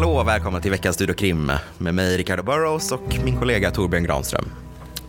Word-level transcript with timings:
Hallå 0.00 0.12
och 0.12 0.28
välkomna 0.28 0.60
till 0.60 0.70
veckans 0.70 0.96
Studio 0.96 1.14
Krim 1.14 1.52
med 1.78 1.94
mig 1.94 2.16
Ricardo 2.16 2.42
Burrows 2.42 2.92
och 2.92 3.18
min 3.24 3.38
kollega 3.38 3.70
Torbjörn 3.70 4.04
Granström. 4.04 4.44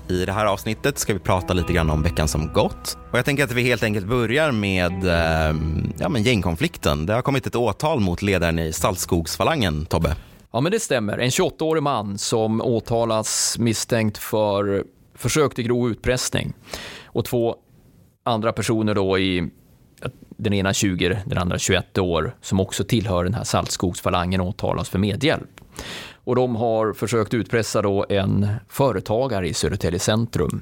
I 0.10 0.26
det 0.26 0.32
här 0.32 0.46
avsnittet 0.46 0.98
ska 0.98 1.14
vi 1.14 1.20
prata 1.20 1.54
lite 1.54 1.74
grann 1.74 1.90
om 1.90 2.04
veckan 2.04 2.28
som 2.28 2.54
gått. 2.54 2.98
Och 3.12 3.18
jag 3.18 3.26
tänker 3.26 3.44
att 3.44 3.52
vi 3.52 3.64
helt 3.64 3.84
enkelt 3.84 4.06
börjar 4.06 4.52
med 4.52 5.04
eh, 5.04 5.56
ja, 6.00 6.10
men 6.10 6.24
gängkonflikten. 6.24 7.06
Det 7.06 7.14
har 7.14 7.22
kommit 7.22 7.48
ett 7.48 7.56
åtal 7.56 8.00
mot 8.00 8.22
ledaren 8.22 8.60
i 8.60 8.74
Saltskogsfalangen, 8.74 9.86
Tobbe. 9.86 10.16
Ja, 10.52 10.62
men 10.62 10.72
det 10.72 10.80
stämmer. 10.80 11.18
En 11.18 11.30
28-årig 11.30 11.84
man 11.84 12.18
som 12.18 12.62
åtalas 12.62 13.58
misstänkt 13.60 14.18
för 14.18 14.84
försök 15.16 15.56
till 15.56 15.64
grov 15.64 15.92
utpressning. 15.92 16.54
Och 17.06 17.26
två 17.26 17.56
andra 18.24 18.54
personer 18.54 18.96
då 18.96 19.20
i 19.20 19.50
den 20.38 20.54
ena 20.54 20.74
20, 20.74 21.24
den 21.26 21.38
andra 21.38 21.58
21 21.58 21.98
år, 21.98 22.36
som 22.42 22.60
också 22.60 22.84
tillhör 22.84 23.24
den 23.24 23.34
här 23.34 23.44
Saltskogsfalangen 23.44 24.42
åtalas 24.42 24.90
för 24.90 25.00
medhjälp. 25.00 25.62
Och 26.24 26.36
de 26.36 26.56
har 26.56 26.94
försökt 26.94 27.34
utpressa 27.34 27.82
då 27.82 28.06
en 28.10 28.48
företagare 28.68 29.48
i 29.48 29.54
Södertälje 29.54 30.00
centrum. 30.00 30.62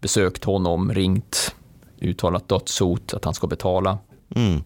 Besökt 0.00 0.44
honom, 0.44 0.92
ringt, 0.94 1.54
uttalat 2.00 2.48
dödshot 2.48 3.14
att 3.14 3.24
han 3.24 3.34
ska 3.34 3.46
betala. 3.46 3.98
Mm. 4.34 4.62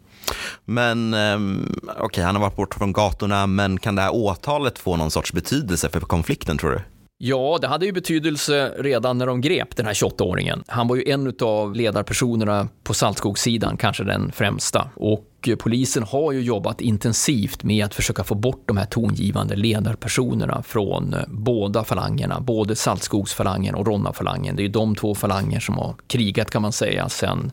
Men 0.64 1.14
ehm, 1.14 1.76
okej, 1.84 2.04
okay, 2.04 2.24
han 2.24 2.34
har 2.34 2.42
varit 2.42 2.56
bort 2.56 2.74
från 2.74 2.92
gatorna, 2.92 3.46
men 3.46 3.78
kan 3.78 3.94
det 3.94 4.02
här 4.02 4.14
åtalet 4.14 4.78
få 4.78 4.96
någon 4.96 5.10
sorts 5.10 5.32
betydelse 5.32 5.88
för 5.88 6.00
konflikten 6.00 6.58
tror 6.58 6.70
du? 6.70 6.80
Ja, 7.20 7.58
det 7.60 7.66
hade 7.66 7.86
ju 7.86 7.92
betydelse 7.92 8.74
redan 8.78 9.18
när 9.18 9.26
de 9.26 9.40
grep 9.40 9.76
den 9.76 9.86
här 9.86 9.92
28-åringen. 9.94 10.64
Han 10.66 10.88
var 10.88 10.96
ju 10.96 11.10
en 11.10 11.34
av 11.40 11.74
ledarpersonerna 11.74 12.68
på 12.82 12.94
Saltskogssidan, 12.94 13.76
kanske 13.76 14.04
den 14.04 14.32
främsta. 14.32 14.90
Och 14.94 15.48
polisen 15.58 16.02
har 16.02 16.32
ju 16.32 16.40
jobbat 16.40 16.80
intensivt 16.80 17.62
med 17.62 17.84
att 17.84 17.94
försöka 17.94 18.24
få 18.24 18.34
bort 18.34 18.62
de 18.66 18.76
här 18.76 18.84
tongivande 18.86 19.56
ledarpersonerna 19.56 20.62
från 20.62 21.14
eh, 21.14 21.20
båda 21.28 21.84
falangerna, 21.84 22.40
både 22.40 22.76
Saltskogsfalangen 22.76 23.74
och 23.74 23.86
Ronnafalangen. 23.86 24.56
Det 24.56 24.62
är 24.62 24.64
ju 24.64 24.72
de 24.72 24.94
två 24.94 25.14
falanger 25.14 25.60
som 25.60 25.78
har 25.78 25.94
krigat 26.06 26.50
kan 26.50 26.62
man 26.62 26.72
säga 26.72 27.08
sedan 27.08 27.52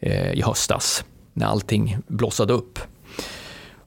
eh, 0.00 0.32
i 0.32 0.42
höstas, 0.42 1.04
när 1.32 1.46
allting 1.46 1.96
blossade 2.06 2.52
upp. 2.52 2.78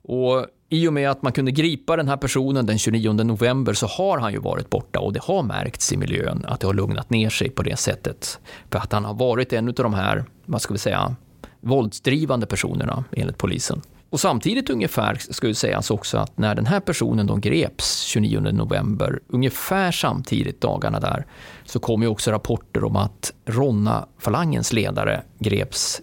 Och 0.01 0.45
i 0.73 0.87
och 0.87 0.93
med 0.93 1.09
att 1.09 1.21
man 1.21 1.31
kunde 1.31 1.51
gripa 1.51 1.95
den 1.95 2.07
här 2.07 2.17
personen 2.17 2.65
den 2.65 2.77
29 2.77 3.13
november 3.13 3.73
så 3.73 3.87
har 3.87 4.17
han 4.17 4.33
ju 4.33 4.39
varit 4.39 4.69
borta 4.69 4.99
och 4.99 5.13
det 5.13 5.21
har 5.23 5.43
märkts 5.43 5.93
i 5.93 5.97
miljön 5.97 6.45
att 6.47 6.59
det 6.59 6.67
har 6.67 6.73
lugnat 6.73 7.09
ner 7.09 7.29
sig 7.29 7.49
på 7.49 7.63
det 7.63 7.79
sättet. 7.79 8.39
För 8.69 8.79
att 8.79 8.91
han 8.91 9.05
har 9.05 9.13
varit 9.13 9.53
en 9.53 9.67
av 9.67 9.73
de 9.73 9.93
här, 9.93 10.25
vad 10.45 10.61
ska 10.61 10.73
vi 10.73 10.79
säga, 10.79 11.15
våldsdrivande 11.61 12.45
personerna 12.45 13.03
enligt 13.11 13.37
polisen. 13.37 13.81
Och 14.09 14.19
samtidigt 14.19 14.69
ungefär 14.69 15.15
ska 15.15 15.47
ju 15.47 15.53
sägas 15.53 15.91
också 15.91 16.17
att 16.17 16.37
när 16.37 16.55
den 16.55 16.65
här 16.65 16.79
personen 16.79 17.27
då 17.27 17.35
greps 17.35 17.99
29 17.99 18.39
november, 18.39 19.19
ungefär 19.27 19.91
samtidigt 19.91 20.61
dagarna 20.61 20.99
där, 20.99 21.25
så 21.65 21.79
kom 21.79 22.01
ju 22.01 22.07
också 22.07 22.31
rapporter 22.31 22.83
om 22.83 22.95
att 22.95 23.33
Ronna-falangens 23.45 24.73
ledare 24.73 25.23
greps 25.39 26.01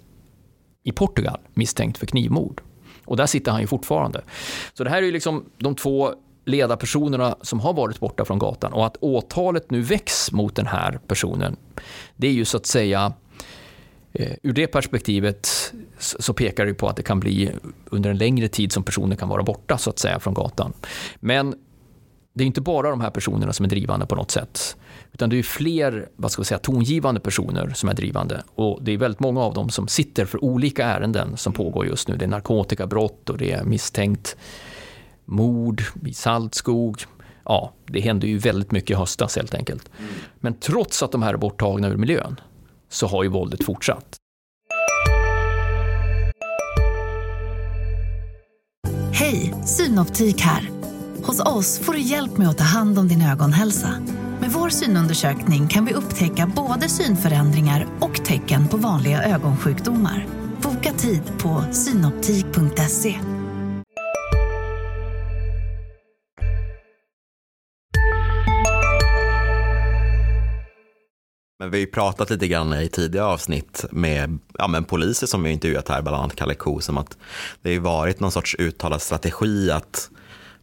i 0.85 0.93
Portugal 0.93 1.39
misstänkt 1.55 1.98
för 1.98 2.07
knivmord. 2.07 2.63
Och 3.11 3.16
där 3.16 3.27
sitter 3.27 3.53
han 3.53 3.61
ju 3.61 3.66
fortfarande. 3.66 4.22
Så 4.75 4.84
det 4.84 4.91
här 4.91 4.98
är 4.98 5.03
ju 5.03 5.12
liksom 5.12 5.44
de 5.58 5.75
två 5.75 6.14
ledarpersonerna 6.44 7.36
som 7.42 7.61
har 7.61 7.72
varit 7.72 8.00
borta 8.00 8.25
från 8.25 8.39
gatan 8.39 8.72
och 8.72 8.86
att 8.86 8.97
åtalet 9.00 9.70
nu 9.70 9.80
väcks 9.80 10.33
mot 10.33 10.56
den 10.56 10.67
här 10.67 11.00
personen, 11.06 11.56
det 12.17 12.27
är 12.27 12.33
ju 12.33 12.44
så 12.44 12.56
att 12.56 12.67
säga 12.67 13.12
eh, 14.12 14.33
Ur 14.42 14.52
det 14.52 14.67
perspektivet 14.67 15.72
så 15.98 16.34
pekar 16.34 16.67
det 16.67 16.75
på 16.75 16.89
att 16.89 16.97
det 16.97 17.02
kan 17.02 17.20
bli 17.20 17.52
under 17.86 18.11
en 18.11 18.19
längre 18.19 18.48
tid 18.48 18.72
som 18.72 18.83
personen 18.83 19.17
kan 19.17 19.28
vara 19.28 19.42
borta 19.42 19.78
så 19.78 19.91
att 19.91 19.98
säga 19.98 20.20
från 20.20 20.34
gatan. 20.34 20.72
Men 21.20 21.55
det 22.33 22.45
är 22.45 22.47
inte 22.47 22.61
bara 22.61 22.91
de 22.91 23.00
här 23.00 23.11
personerna 23.11 23.52
som 23.52 23.64
är 23.64 23.70
drivande 23.70 24.06
på 24.06 24.14
något 24.14 24.30
sätt. 24.30 24.77
Utan 25.13 25.31
det 25.31 25.39
är 25.39 25.43
fler 25.43 26.09
vad 26.17 26.33
ska 26.33 26.43
vi 26.43 26.47
säga, 26.47 26.59
tongivande 26.59 27.21
personer 27.21 27.71
som 27.75 27.89
är 27.89 27.95
drivande. 27.95 28.43
Och 28.55 28.79
det 28.83 28.93
är 28.93 28.98
väldigt 28.98 29.21
många 29.21 29.41
av 29.41 29.55
dem 29.55 29.71
som 29.71 29.89
sitter 29.89 30.25
för 30.25 30.45
olika 30.45 30.85
ärenden 30.85 31.37
som 31.37 31.53
pågår 31.53 31.87
just 31.87 32.09
nu. 32.09 32.17
Det 32.17 32.25
är 32.25 32.29
narkotikabrott 32.29 33.31
och 33.31 33.39
det 33.39 33.53
är 33.53 33.65
misstänkt 33.65 34.37
mord 35.25 35.83
i 36.07 36.13
Saltskog. 36.13 37.05
Ja, 37.45 37.73
det 37.87 38.01
hände 38.01 38.27
ju 38.27 38.39
väldigt 38.39 38.73
mycket 38.73 38.91
i 38.91 38.95
höstas 38.95 39.37
helt 39.37 39.55
enkelt. 39.55 39.91
Mm. 39.98 40.11
Men 40.41 40.55
trots 40.55 41.03
att 41.03 41.13
de 41.13 41.23
här 41.23 41.35
är 41.35 41.39
borttagna 41.39 41.89
ur 41.89 41.97
miljön 41.97 42.41
så 42.89 43.07
har 43.07 43.23
ju 43.23 43.29
våldet 43.29 43.65
fortsatt. 43.65 44.17
Hej, 49.13 49.55
Synoptik 49.65 50.41
här. 50.41 50.71
Hos 51.23 51.41
oss 51.41 51.79
får 51.79 51.92
du 51.92 52.01
hjälp 52.01 52.39
med 52.39 52.48
att 52.48 52.59
ta 52.59 52.65
hand 52.65 52.98
om 52.98 53.09
din 53.09 53.23
ögonhälsa. 53.23 53.95
Med 54.50 54.61
vår 54.61 54.68
synundersökning 54.68 55.68
kan 55.68 55.84
vi 55.84 55.94
upptäcka 55.94 56.52
både 56.56 56.88
synförändringar 56.88 57.86
och 58.00 58.24
tecken 58.24 58.68
på 58.68 58.77
vanliga 58.77 59.22
ögonsjukdomar. 59.22 60.27
Boka 60.62 60.92
tid 60.92 61.22
på 61.38 61.64
synoptik.se. 61.72 63.18
Men 71.58 71.70
vi 71.70 71.77
har 71.77 71.80
ju 71.80 71.86
pratat 71.86 72.30
lite 72.30 72.48
grann 72.48 72.74
i 72.74 72.88
tidigare 72.88 73.27
avsnitt 73.27 73.84
med 73.90 74.38
ja, 74.58 74.68
men 74.68 74.84
poliser 74.84 75.27
som 75.27 75.42
vi 75.42 75.50
intervjuat 75.50 75.88
här, 75.88 76.02
bland 76.02 76.17
annat 76.17 76.36
Kalle 76.36 76.55
Ko, 76.55 76.80
som 76.80 76.98
att 76.98 77.18
det 77.62 77.74
har 77.74 77.80
varit 77.80 78.20
någon 78.20 78.32
sorts 78.32 78.56
uttalad 78.58 79.02
strategi 79.02 79.70
att 79.70 80.11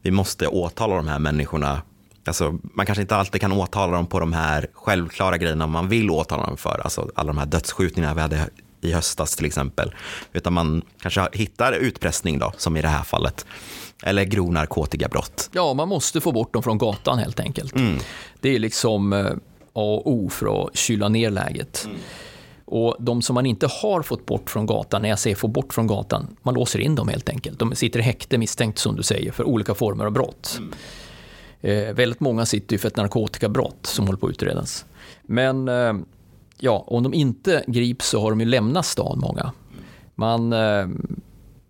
vi 0.02 0.12
måste 0.12 0.48
åtala 0.48 0.96
de 0.96 1.08
här 1.08 1.20
människorna. 1.20 1.82
Alltså, 2.28 2.60
man 2.62 2.86
kanske 2.86 3.02
inte 3.02 3.16
alltid 3.16 3.42
kan 3.42 3.52
åtala 3.52 3.94
dem 3.94 4.08
på 4.08 4.20
de 4.20 4.34
här 4.34 4.68
självklara 4.74 5.38
grejerna 5.38 5.68
man 5.68 5.90
vill 5.90 6.10
åtala 6.10 6.46
dem 6.46 6.58
för. 6.58 6.82
Alltså 6.84 7.10
alla 7.16 7.28
de 7.28 7.38
här 7.38 7.46
dödsskjutningarna 7.46 8.14
vi 8.14 8.22
hade 8.22 8.50
i 8.82 8.92
höstas 8.92 9.36
till 9.36 9.46
exempel. 9.46 9.96
Utan 10.34 10.54
man 10.54 10.82
kanske 11.02 11.28
hittar 11.34 11.74
utpressning 11.74 12.40
då, 12.40 12.54
som 12.58 12.78
i 12.78 12.82
det 12.82 12.88
här 12.88 13.04
fallet. 13.04 13.46
Eller 14.04 14.24
grov 14.24 14.54
narkotikabrott. 14.54 15.50
Ja, 15.54 15.74
man 15.74 15.90
måste 15.90 16.22
få 16.22 16.32
bort 16.32 16.54
dem 16.54 16.64
från 16.64 16.78
gatan 16.78 17.20
helt 17.20 17.40
enkelt. 17.40 17.76
Mm. 17.76 17.98
Det 18.42 18.56
är 18.56 18.60
liksom 18.60 19.14
eh, 19.14 19.26
A 19.74 19.82
och 19.82 20.12
O 20.12 20.30
för 20.30 20.66
att 20.66 20.78
kyla 20.78 21.10
ner 21.10 21.30
läget. 21.30 21.84
Mm. 21.86 21.98
Och 22.66 22.96
de 23.00 23.22
som 23.22 23.34
man 23.34 23.46
inte 23.46 23.68
har 23.68 24.02
fått 24.02 24.26
bort 24.26 24.50
från 24.50 24.66
gatan, 24.66 25.02
när 25.02 25.10
jag 25.10 25.20
säger 25.20 25.36
få 25.36 25.48
bort 25.48 25.74
från 25.74 25.88
gatan, 25.88 26.38
man 26.44 26.54
låser 26.54 26.80
in 26.80 26.96
dem 26.96 27.08
helt 27.08 27.30
enkelt. 27.30 27.60
De 27.60 27.76
sitter 27.76 28.00
i 28.00 28.04
häkte 28.04 28.38
misstänkt 28.38 28.80
som 28.80 28.96
du 28.96 29.04
säger 29.04 29.32
för 29.32 29.44
olika 29.44 29.76
former 29.76 30.06
av 30.06 30.12
brott. 30.12 30.56
Mm. 30.58 30.74
Eh, 31.62 31.94
väldigt 31.94 32.20
många 32.20 32.46
sitter 32.46 32.74
ju 32.74 32.78
för 32.78 32.88
ett 32.88 32.98
narkotikabrott 32.98 33.86
som 33.86 34.06
håller 34.06 34.20
på 34.20 34.28
att 34.28 34.32
utredas. 34.32 34.86
Men 35.24 35.68
eh, 35.68 35.94
ja, 36.58 36.84
om 36.88 37.04
de 37.04 37.14
inte 37.14 37.64
grips 37.68 38.08
så 38.08 38.22
har 38.22 38.30
de 38.30 38.40
ju 38.40 38.46
lämnat 38.46 38.86
stan 38.86 39.20
många. 39.20 39.52
Man, 40.16 40.54
eh, 40.54 40.88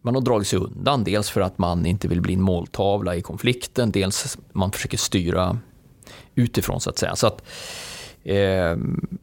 man 0.02 0.16
har 0.16 0.22
dragit 0.22 0.48
sig 0.48 0.60
undan, 0.60 1.04
dels 1.04 1.30
för 1.30 1.42
att 1.42 1.58
man 1.58 1.86
inte 1.86 2.08
vill 2.08 2.22
bli 2.22 2.34
en 2.34 2.42
måltavla 2.42 3.16
i 3.16 3.22
konflikten, 3.22 3.92
dels 3.92 4.38
man 4.52 4.72
försöker 4.72 4.98
styra 4.98 5.60
utifrån 6.36 6.82
så 6.82 6.90
att 6.90 6.98
säga. 6.98 7.16
Så 7.16 7.28
att, 7.28 7.42
Eh, 8.28 8.78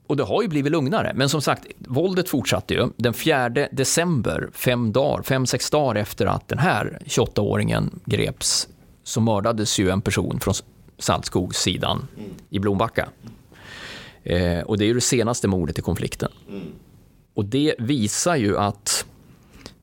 och 0.07 0.17
det 0.17 0.23
har 0.23 0.43
ju 0.43 0.49
blivit 0.49 0.73
lugnare. 0.73 1.13
Men 1.15 1.29
som 1.29 1.43
sagt, 1.43 1.67
våldet 1.79 2.29
fortsatte 2.29 2.75
ju. 2.75 2.89
Den 2.97 3.15
4 3.15 3.49
december, 3.49 4.49
fem, 4.53 4.93
dagar, 4.93 5.23
fem 5.23 5.47
sex 5.47 5.71
dagar 5.71 5.95
efter 5.95 6.27
att 6.27 6.49
den 6.49 6.59
här 6.59 6.99
28-åringen 7.07 8.01
greps, 8.05 8.69
så 9.05 9.21
mördades 9.21 9.79
ju 9.79 9.91
en 9.91 10.01
person 10.01 10.41
från 10.41 10.55
Saltskogssidan 10.99 12.07
mm. 12.17 12.31
i 12.51 12.59
Blombacka. 12.59 13.09
Eh, 14.23 14.61
och 14.61 14.79
det 14.79 14.85
är 14.85 14.87
ju 14.87 14.95
det 14.95 15.01
senaste 15.01 15.49
mordet 15.49 15.79
i 15.79 15.83
konflikten. 15.83 16.33
Mm. 16.49 16.67
Och 17.35 17.45
det 17.45 17.75
visar 17.79 18.37
ju 18.37 18.59
att 18.59 19.07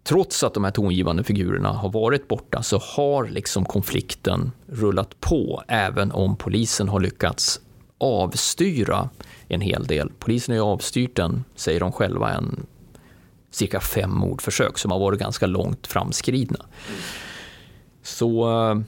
trots 0.03 0.43
att 0.43 0.53
de 0.53 0.63
här 0.63 0.71
tongivande 0.71 1.23
figurerna 1.23 1.69
har 1.69 1.89
varit 1.89 2.27
borta 2.27 2.63
så 2.63 2.77
har 2.77 3.27
liksom 3.27 3.65
konflikten 3.65 4.51
rullat 4.67 5.19
på 5.19 5.63
även 5.67 6.11
om 6.11 6.35
polisen 6.35 6.89
har 6.89 6.99
lyckats 6.99 7.59
avstyra 7.97 9.09
en 9.47 9.61
hel 9.61 9.87
del. 9.87 10.11
Polisen 10.19 10.51
har 10.51 10.57
ju 10.57 10.71
avstyrt 10.71 11.15
den, 11.15 11.43
säger 11.55 11.79
de 11.79 11.91
själva, 11.91 12.33
en 12.33 12.65
cirka 13.51 13.79
fem 13.79 14.11
mordförsök 14.11 14.77
som 14.77 14.91
har 14.91 14.99
varit 14.99 15.19
ganska 15.19 15.47
långt 15.47 15.87
framskridna. 15.87 16.65
Så 18.03 18.49
eh, 18.69 18.79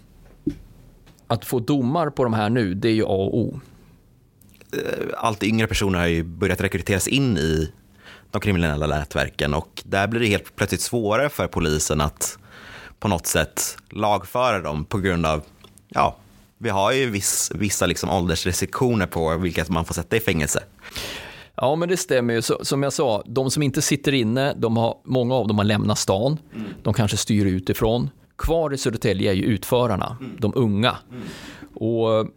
att 1.33 1.45
få 1.45 1.59
domar 1.59 2.09
på 2.09 2.23
de 2.23 2.33
här 2.33 2.49
nu, 2.49 2.73
det 2.73 2.87
är 2.87 2.93
ju 2.93 3.03
A 3.03 3.07
och 3.07 3.37
O. 3.37 3.59
Eh, 4.73 5.07
allt 5.17 5.43
yngre 5.43 5.67
personer 5.67 5.99
har 5.99 6.07
ju 6.07 6.23
börjat 6.23 6.61
rekryteras 6.61 7.07
in 7.07 7.37
i 7.37 7.71
de 8.31 8.41
kriminella 8.41 8.87
nätverken 8.87 9.53
och 9.53 9.83
där 9.85 10.07
blir 10.07 10.19
det 10.19 10.27
helt 10.27 10.55
plötsligt 10.55 10.81
svårare 10.81 11.29
för 11.29 11.47
polisen 11.47 12.01
att 12.01 12.37
på 12.99 13.07
något 13.07 13.27
sätt 13.27 13.77
lagföra 13.89 14.59
dem 14.59 14.85
på 14.85 14.97
grund 14.97 15.25
av 15.25 15.43
ja, 15.89 16.17
vi 16.57 16.69
har 16.69 16.91
ju 16.91 17.09
viss, 17.09 17.51
vissa 17.55 17.85
liksom 17.85 18.09
åldersrestriktioner 18.09 19.05
på 19.05 19.37
vilka 19.37 19.65
man 19.69 19.85
får 19.85 19.93
sätta 19.93 20.15
i 20.15 20.19
fängelse. 20.19 20.63
Ja, 21.55 21.75
men 21.75 21.89
det 21.89 21.97
stämmer 21.97 22.33
ju. 22.33 22.41
som 22.41 22.83
jag 22.83 22.93
sa, 22.93 23.23
de 23.25 23.51
som 23.51 23.63
inte 23.63 23.81
sitter 23.81 24.13
inne, 24.13 24.53
de 24.53 24.77
har, 24.77 24.97
många 25.05 25.35
av 25.35 25.47
dem 25.47 25.57
har 25.57 25.65
lämnat 25.65 25.99
stan. 25.99 26.39
Mm. 26.55 26.67
De 26.83 26.93
kanske 26.93 27.17
styr 27.17 27.45
utifrån. 27.45 28.09
Kvar 28.37 28.73
i 28.73 28.77
Södertälje 28.77 29.31
är 29.31 29.35
ju 29.35 29.43
utförarna, 29.43 30.17
mm. 30.19 30.37
de 30.39 30.53
unga. 30.55 30.97
Mm. 31.11 31.23
Och 31.73 32.27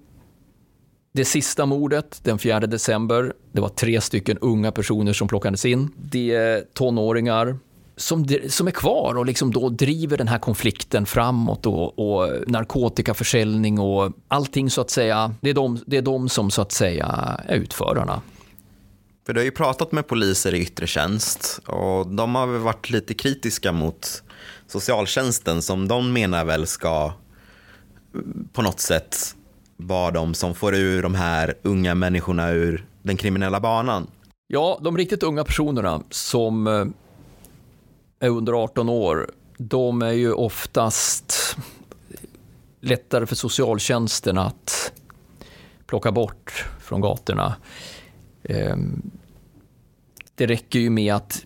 det 1.13 1.25
sista 1.25 1.67
mordet 1.67 2.21
den 2.23 2.39
4 2.39 2.61
december, 2.61 3.33
det 3.53 3.61
var 3.61 3.69
tre 3.69 4.01
stycken 4.01 4.39
unga 4.39 4.73
personer 4.73 5.13
som 5.13 5.29
plockades 5.29 5.65
in. 5.65 5.89
Det 5.97 6.35
är 6.35 6.65
tonåringar 6.75 7.59
som, 7.97 8.27
som 8.49 8.67
är 8.67 8.71
kvar 8.71 9.15
och 9.19 9.27
liksom 9.27 9.53
då 9.53 9.69
driver 9.69 10.17
den 10.17 10.29
här 10.29 10.39
konflikten 10.39 11.07
framåt 11.07 11.67
och, 11.67 11.99
och 11.99 12.31
narkotikaförsäljning 12.47 13.79
och 13.79 14.13
allting 14.29 14.71
så 14.71 14.81
att 14.81 14.91
säga. 14.91 15.35
Det 15.41 15.51
är, 15.51 15.55
de, 15.55 15.79
det 15.87 15.97
är 15.97 16.03
de 16.03 16.29
som 16.29 16.51
så 16.51 16.63
att 16.63 16.73
säga 16.73 17.07
är 17.47 17.57
utförarna. 17.57 18.23
För 19.27 19.33
du 19.33 19.41
har 19.41 19.45
ju 19.45 19.51
pratat 19.51 19.93
med 19.93 20.07
poliser 20.07 20.55
i 20.55 20.61
yttre 20.61 20.87
tjänst 20.87 21.61
och 21.67 22.07
de 22.07 22.35
har 22.35 22.47
väl 22.47 22.61
varit 22.61 22.91
lite 22.91 23.15
kritiska 23.15 23.73
mot 23.73 24.23
socialtjänsten 24.67 25.63
som 25.63 25.89
de 25.89 26.13
menar 26.13 26.45
väl 26.45 26.67
ska 26.67 27.13
mm, 28.15 28.49
på 28.53 28.63
något 28.63 28.81
sätt 28.81 29.37
vara 29.77 30.11
de 30.11 30.35
som 30.35 30.55
får 30.55 30.75
ur 30.75 31.03
de 31.03 31.15
här 31.15 31.55
unga 31.63 31.95
människorna 31.95 32.51
ur 32.51 32.87
den 33.03 33.17
kriminella 33.17 33.61
banan. 33.61 34.11
Ja, 34.47 34.79
de 34.83 34.97
riktigt 34.97 35.23
unga 35.23 35.45
personerna 35.45 36.03
som 36.11 36.67
eh, 36.67 36.87
är 38.21 38.29
under 38.29 38.53
18 38.53 38.89
år, 38.89 39.31
de 39.59 40.03
är 40.03 40.13
ju 40.13 40.33
oftast 40.33 41.57
lättare 42.81 43.27
för 43.27 43.35
socialtjänsten 43.35 44.39
att 44.39 44.93
plocka 45.87 46.13
bort 46.13 46.67
från 46.81 47.01
gatorna. 47.01 47.57
Ehm, 48.43 49.11
det 50.35 50.47
räcker 50.47 50.79
ju 50.79 50.91
med 50.91 51.15
att 51.15 51.46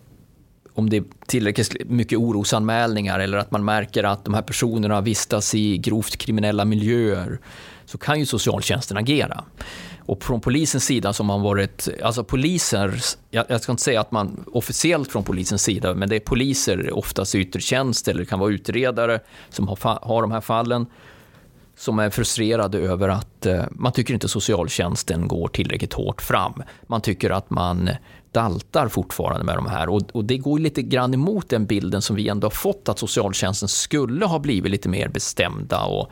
om 0.80 0.90
det 0.90 0.96
är 0.96 1.04
tillräckligt 1.26 1.90
mycket 1.90 2.18
orosanmälningar 2.18 3.18
eller 3.18 3.38
att 3.38 3.50
man 3.50 3.64
märker 3.64 4.04
att 4.04 4.24
de 4.24 4.34
här 4.34 4.42
personerna 4.42 5.00
vistas 5.00 5.54
i 5.54 5.78
grovt 5.78 6.16
kriminella 6.16 6.64
miljöer 6.64 7.38
så 7.84 7.98
kan 7.98 8.18
ju 8.18 8.26
socialtjänsten 8.26 8.96
agera. 8.96 9.44
Och 9.98 10.24
från 10.24 10.40
polisens 10.40 10.84
sida 10.84 11.12
som 11.12 11.26
man 11.26 11.42
varit, 11.42 11.88
alltså 12.02 12.24
poliser, 12.24 13.00
jag, 13.30 13.46
jag, 13.48 13.60
ska 13.60 13.72
inte 13.72 13.82
säga 13.82 14.00
att 14.00 14.12
man 14.12 14.44
officiellt 14.52 15.12
från 15.12 15.24
polisens 15.24 15.62
sida, 15.62 15.94
men 15.94 16.08
det 16.08 16.16
är 16.16 16.20
poliser, 16.20 16.92
oftast 16.92 17.34
i 17.34 17.38
yttre 17.38 17.60
tjänst 17.60 18.08
eller 18.08 18.20
det 18.20 18.26
kan 18.26 18.38
vara 18.38 18.50
utredare 18.52 19.20
som 19.50 19.68
har, 19.68 19.98
har 20.02 20.22
de 20.22 20.32
här 20.32 20.40
fallen 20.40 20.86
som 21.76 21.98
är 21.98 22.10
frustrerade 22.10 22.78
över 22.78 23.08
att 23.08 23.46
eh, 23.46 23.64
man 23.70 23.92
tycker 23.92 24.14
inte 24.14 24.28
socialtjänsten 24.28 25.28
går 25.28 25.48
tillräckligt 25.48 25.92
hårt 25.92 26.22
fram. 26.22 26.62
Man 26.86 27.00
tycker 27.00 27.30
att 27.30 27.50
man 27.50 27.90
daltar 28.32 28.88
fortfarande 28.88 29.44
med 29.44 29.56
de 29.56 29.66
här 29.66 29.88
och, 29.88 30.02
och 30.12 30.24
det 30.24 30.38
går 30.38 30.58
lite 30.58 30.82
grann 30.82 31.14
emot 31.14 31.48
den 31.48 31.66
bilden 31.66 32.02
som 32.02 32.16
vi 32.16 32.28
ändå 32.28 32.44
har 32.44 32.50
fått 32.50 32.88
att 32.88 32.98
socialtjänsten 32.98 33.68
skulle 33.68 34.26
ha 34.26 34.38
blivit 34.38 34.72
lite 34.72 34.88
mer 34.88 35.08
bestämda 35.08 35.84
och, 35.84 36.10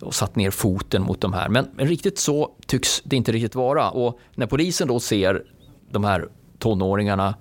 och 0.00 0.14
satt 0.14 0.36
ner 0.36 0.50
foten 0.50 1.02
mot 1.02 1.20
de 1.20 1.32
här. 1.32 1.48
Men, 1.48 1.66
men 1.74 1.86
riktigt 1.86 2.18
så 2.18 2.50
tycks 2.66 3.02
det 3.04 3.16
inte 3.16 3.32
riktigt 3.32 3.54
vara 3.54 3.90
och 3.90 4.18
när 4.34 4.46
polisen 4.46 4.88
då 4.88 5.00
ser 5.00 5.44
de 5.90 6.04
här 6.04 6.28
tonåringarna 6.58 7.34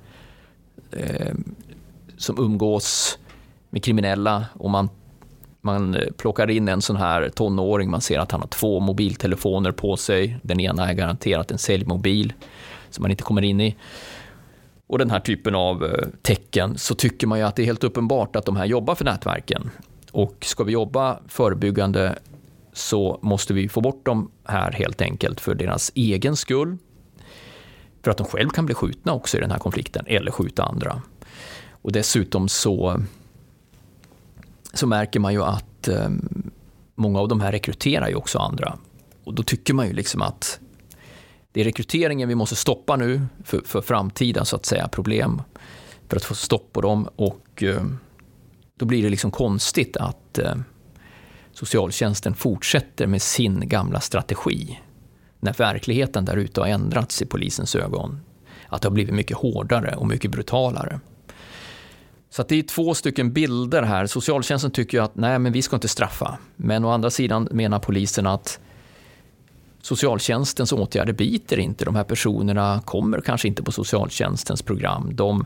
eh, 0.92 1.36
som 2.18 2.40
umgås 2.40 3.18
med 3.70 3.84
kriminella 3.84 4.46
och 4.54 4.70
man 4.70 4.90
man 5.62 5.98
plockar 6.18 6.50
in 6.50 6.68
en 6.68 6.82
sån 6.82 6.96
här 6.96 7.30
tonåring, 7.30 7.90
man 7.90 8.02
ser 8.02 8.20
att 8.20 8.32
han 8.32 8.42
har 8.42 8.48
två 8.48 8.80
mobiltelefoner 8.80 9.72
på 9.72 9.98
sig. 9.98 10.38
Den 10.42 10.60
ena 10.60 10.90
är 10.90 10.94
garanterat 10.94 11.52
en 11.52 11.58
säljmobil 11.58 12.34
som 12.90 13.02
man 13.02 13.12
inte 13.12 13.24
kommer 13.24 13.42
in 13.42 13.62
i. 13.62 13.76
Och 14.88 14.98
den 14.98 15.10
här 15.10 15.20
typen 15.20 15.56
av 15.56 15.86
eh, 15.86 16.08
tecken 16.22 16.78
så 16.78 16.96
tycker 16.96 17.28
man 17.28 17.40
ju 17.40 17.46
att 17.46 17.56
det 17.56 17.62
är 17.62 17.66
helt 17.66 17.84
uppenbart 17.84 18.36
att 18.36 18.46
de 18.46 18.56
här 18.56 18.66
jobbar 18.66 18.96
för 18.96 19.06
nätverken. 19.06 19.70
Och 20.12 20.36
ska 20.42 20.64
vi 20.64 20.72
jobba 20.72 21.20
förebyggande 21.28 22.20
så 22.74 23.20
måste 23.22 23.54
vi 23.54 23.70
få 23.70 23.82
bort 23.82 24.06
dem 24.06 24.32
här 24.44 24.72
helt 24.72 25.02
enkelt 25.02 25.42
för 25.42 25.56
deras 25.56 25.92
egen 25.96 26.36
skull. 26.36 26.78
För 28.04 28.12
att 28.12 28.18
de 28.18 28.26
själv 28.28 28.50
kan 28.50 28.66
bli 28.66 28.76
skjutna 28.76 29.14
också 29.14 29.38
i 29.38 29.40
den 29.40 29.52
här 29.52 29.60
konflikten 29.60 30.06
eller 30.08 30.32
skjuta 30.32 30.64
andra. 30.64 31.02
Och 31.72 31.92
dessutom 31.92 32.50
så 32.50 33.02
så 34.74 34.88
märker 34.88 35.20
man 35.20 35.34
ju 35.34 35.44
att 35.44 35.88
eh, 35.88 36.10
många 36.96 37.20
av 37.20 37.28
de 37.28 37.42
här 37.42 37.52
rekryterar 37.52 38.10
ju 38.10 38.16
också 38.16 38.40
andra. 38.40 38.78
Och 39.24 39.34
då 39.34 39.44
tycker 39.44 39.74
man 39.74 39.88
ju 39.88 39.94
liksom 39.94 40.22
att 40.22 40.60
det 41.52 41.62
är 41.62 41.64
rekryteringen 41.64 42.30
vi 42.30 42.36
måste 42.36 42.56
stoppa 42.56 42.96
nu 42.96 43.22
för, 43.44 43.62
för 43.66 43.82
framtida 43.82 44.46
så 44.46 44.56
att 44.56 44.66
säga 44.66 44.88
problem. 44.88 45.42
För 46.10 46.18
att 46.18 46.24
få 46.24 46.36
stopp 46.36 46.74
på 46.74 46.82
dem 46.82 47.10
och 47.16 47.64
eh, 47.64 47.86
då 48.76 48.86
blir 48.86 49.04
det 49.04 49.10
liksom 49.10 49.32
konstigt 49.32 49.98
att 49.98 50.38
eh, 50.38 50.56
socialtjänsten 51.52 52.36
fortsätter 52.36 53.08
med 53.08 53.22
sin 53.22 53.70
gamla 53.70 54.00
strategi. 54.00 54.80
När 55.40 55.54
verkligheten 55.54 56.26
där 56.26 56.38
ute 56.38 56.62
har 56.62 56.68
ändrats 56.68 57.22
i 57.22 57.26
polisens 57.26 57.76
ögon. 57.76 58.20
Att 58.68 58.82
det 58.82 58.88
har 58.88 58.94
blivit 58.94 59.14
mycket 59.14 59.38
hårdare 59.38 59.96
och 59.96 60.08
mycket 60.08 60.32
brutalare. 60.32 61.00
Så 62.30 62.44
det 62.44 62.56
är 62.56 62.64
två 62.64 62.94
stycken 62.94 63.34
bilder 63.34 63.84
här. 63.84 64.06
Socialtjänsten 64.06 64.72
tycker 64.72 64.98
ju 64.98 65.04
att 65.04 65.16
nej, 65.16 65.40
men 65.40 65.52
vi 65.52 65.62
ska 65.62 65.76
inte 65.76 65.88
straffa. 65.88 66.38
Men 66.56 66.86
å 66.86 66.90
andra 66.90 67.10
sidan 67.10 67.48
menar 67.52 67.80
polisen 67.80 68.28
att 68.28 68.60
socialtjänstens 69.82 70.72
åtgärder 70.72 71.14
biter 71.14 71.60
inte. 71.60 71.86
De 71.86 71.96
här 71.96 72.04
personerna 72.04 72.82
kommer 72.86 73.22
kanske 73.22 73.48
inte 73.48 73.64
på 73.64 73.72
socialtjänstens 73.72 74.62
program. 74.62 75.10
De, 75.14 75.46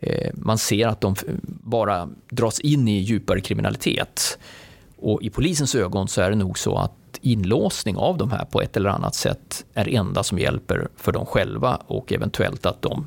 eh, 0.00 0.30
man 0.34 0.58
ser 0.58 0.86
att 0.86 1.00
de 1.00 1.14
bara 1.44 2.08
dras 2.30 2.60
in 2.60 2.88
i 2.88 2.98
djupare 2.98 3.40
kriminalitet. 3.40 4.38
Och 4.96 5.22
i 5.22 5.30
polisens 5.30 5.74
ögon 5.74 6.08
så 6.08 6.20
är 6.20 6.30
det 6.30 6.36
nog 6.36 6.58
så 6.58 6.76
att 6.76 6.92
inlåsning 7.20 7.96
av 7.96 8.18
de 8.18 8.30
här 8.30 8.44
på 8.44 8.60
ett 8.60 8.76
eller 8.76 8.90
annat 8.90 9.14
sätt 9.14 9.64
är 9.74 9.84
det 9.84 9.94
enda 9.94 10.22
som 10.22 10.38
hjälper 10.38 10.88
för 10.96 11.12
dem 11.12 11.26
själva 11.26 11.82
och 11.86 12.12
eventuellt 12.12 12.66
att 12.66 12.82
de 12.82 13.06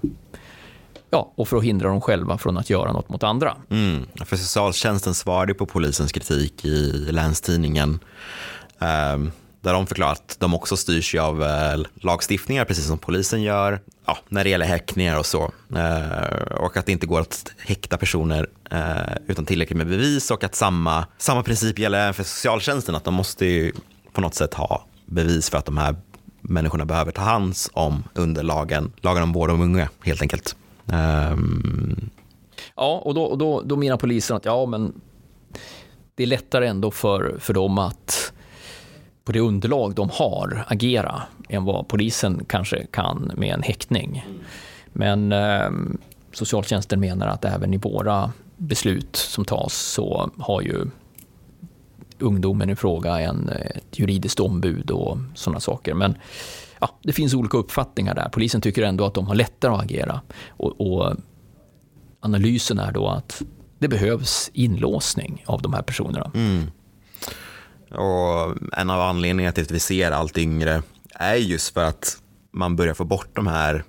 Ja, 1.13 1.31
och 1.35 1.47
för 1.47 1.57
att 1.57 1.63
hindra 1.63 1.89
dem 1.89 2.01
själva 2.01 2.37
från 2.37 2.57
att 2.57 2.69
göra 2.69 2.91
något 2.91 3.09
mot 3.09 3.23
andra. 3.23 3.57
Mm, 3.69 4.05
för 4.25 4.35
socialtjänsten 4.35 5.13
svarade 5.13 5.53
på 5.53 5.65
polisens 5.65 6.11
kritik 6.11 6.65
i 6.65 6.91
Länstidningen. 7.11 7.99
Eh, 8.79 9.17
där 9.63 9.73
de 9.73 9.87
förklarar 9.87 10.11
att 10.11 10.35
de 10.39 10.53
också 10.53 10.77
styrs 10.77 11.15
av 11.15 11.43
eh, 11.43 11.79
lagstiftningar, 11.93 12.65
precis 12.65 12.87
som 12.87 12.97
polisen 12.97 13.41
gör, 13.41 13.81
ja, 14.05 14.17
när 14.29 14.43
det 14.43 14.49
gäller 14.49 14.65
häktningar 14.65 15.19
och 15.19 15.25
så. 15.25 15.51
Eh, 15.75 16.55
och 16.57 16.77
att 16.77 16.85
det 16.85 16.91
inte 16.91 17.05
går 17.07 17.21
att 17.21 17.51
häkta 17.57 17.97
personer 17.97 18.47
eh, 18.71 19.15
utan 19.27 19.45
tillräckligt 19.45 19.77
med 19.77 19.87
bevis 19.87 20.31
och 20.31 20.43
att 20.43 20.55
samma, 20.55 21.05
samma 21.17 21.43
princip 21.43 21.79
gäller 21.79 21.99
även 21.99 22.13
för 22.13 22.23
socialtjänsten, 22.23 22.95
att 22.95 23.03
de 23.03 23.13
måste 23.13 23.45
ju 23.45 23.71
på 24.13 24.21
något 24.21 24.35
sätt 24.35 24.53
ha 24.53 24.85
bevis 25.05 25.49
för 25.49 25.57
att 25.57 25.65
de 25.65 25.77
här 25.77 25.95
människorna 26.41 26.85
behöver 26.85 27.11
ta 27.11 27.21
hands 27.21 27.69
om 27.73 28.03
under 28.13 28.43
lagen, 28.43 28.93
lagen 29.01 29.23
om 29.23 29.33
vård 29.33 29.49
om 29.49 29.61
unga 29.61 29.89
helt 30.01 30.21
enkelt. 30.21 30.55
Um... 30.85 32.09
Ja, 32.75 33.01
och, 33.05 33.13
då, 33.13 33.35
då, 33.35 33.61
då 33.61 33.75
menar 33.75 33.97
polisen 33.97 34.37
att 34.37 34.45
ja, 34.45 34.65
men 34.65 34.93
det 36.15 36.23
är 36.23 36.27
lättare 36.27 36.67
ändå 36.67 36.91
för, 36.91 37.37
för 37.39 37.53
dem 37.53 37.77
att 37.77 38.22
på 39.23 39.31
det 39.31 39.39
underlag 39.39 39.95
de 39.95 40.09
har 40.09 40.65
agera 40.67 41.21
än 41.49 41.65
vad 41.65 41.87
polisen 41.87 42.45
kanske 42.47 42.85
kan 42.85 43.31
med 43.37 43.53
en 43.53 43.63
häktning. 43.63 44.25
Men 44.87 45.31
eh, 45.31 45.69
socialtjänsten 46.31 46.99
menar 46.99 47.27
att 47.27 47.45
även 47.45 47.73
i 47.73 47.77
våra 47.77 48.31
beslut 48.57 49.15
som 49.15 49.45
tas 49.45 49.73
så 49.73 50.31
har 50.37 50.61
ju 50.61 50.85
ungdomen 52.19 52.69
i 52.69 52.75
fråga 52.75 53.19
en, 53.19 53.49
ett 53.49 53.99
juridiskt 53.99 54.39
ombud 54.39 54.91
och 54.91 55.17
sådana 55.35 55.59
saker. 55.59 55.93
Men 55.93 56.17
ja, 56.79 56.89
det 57.03 57.13
finns 57.13 57.33
olika 57.33 57.57
uppfattningar 57.57 58.15
där. 58.15 58.29
Polisen 58.29 58.61
tycker 58.61 58.83
ändå 58.83 59.05
att 59.05 59.13
de 59.13 59.27
har 59.27 59.35
lättare 59.35 59.73
att 59.73 59.83
agera. 59.83 60.21
Och, 60.49 60.81
och 60.81 61.15
analysen 62.19 62.79
är 62.79 62.91
då 62.91 63.07
att 63.07 63.41
det 63.79 63.87
behövs 63.87 64.51
inlåsning 64.53 65.43
av 65.45 65.61
de 65.61 65.73
här 65.73 65.81
personerna. 65.81 66.31
Mm. 66.35 66.71
Och 67.93 68.55
en 68.77 68.89
av 68.89 69.01
anledningarna 69.01 69.53
till 69.53 69.63
att 69.63 69.71
vi 69.71 69.79
ser 69.79 70.11
allt 70.11 70.37
yngre 70.37 70.81
är 71.15 71.35
just 71.35 71.73
för 71.73 71.83
att 71.83 72.17
man 72.51 72.75
börjar 72.75 72.93
få 72.93 73.03
bort 73.03 73.29
de 73.33 73.47
här, 73.47 73.83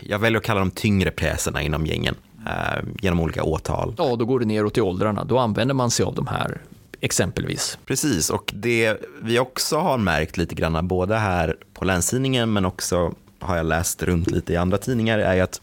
jag 0.00 0.18
väljer 0.18 0.38
att 0.38 0.46
kalla 0.46 0.60
dem 0.60 0.70
tyngre 0.70 1.10
pjäserna 1.10 1.62
inom 1.62 1.86
gängen, 1.86 2.14
eh, 2.46 2.84
genom 3.02 3.20
olika 3.20 3.42
åtal. 3.42 3.94
Ja, 3.98 4.16
då 4.16 4.24
går 4.24 4.40
det 4.40 4.46
neråt 4.46 4.78
i 4.78 4.80
åldrarna. 4.80 5.24
Då 5.24 5.38
använder 5.38 5.74
man 5.74 5.90
sig 5.90 6.04
av 6.04 6.14
de 6.14 6.26
här 6.26 6.60
exempelvis. 7.00 7.78
Precis, 7.86 8.30
och 8.30 8.52
det 8.56 8.96
vi 9.22 9.38
också 9.38 9.76
har 9.78 9.98
märkt 9.98 10.36
lite 10.36 10.54
grann, 10.54 10.88
både 10.88 11.16
här 11.16 11.56
på 11.74 11.84
Länstidningen 11.84 12.52
men 12.52 12.64
också 12.64 13.14
har 13.40 13.56
jag 13.56 13.66
läst 13.66 14.02
runt 14.02 14.30
lite 14.30 14.52
i 14.52 14.56
andra 14.56 14.78
tidningar, 14.78 15.18
är 15.18 15.42
att 15.42 15.60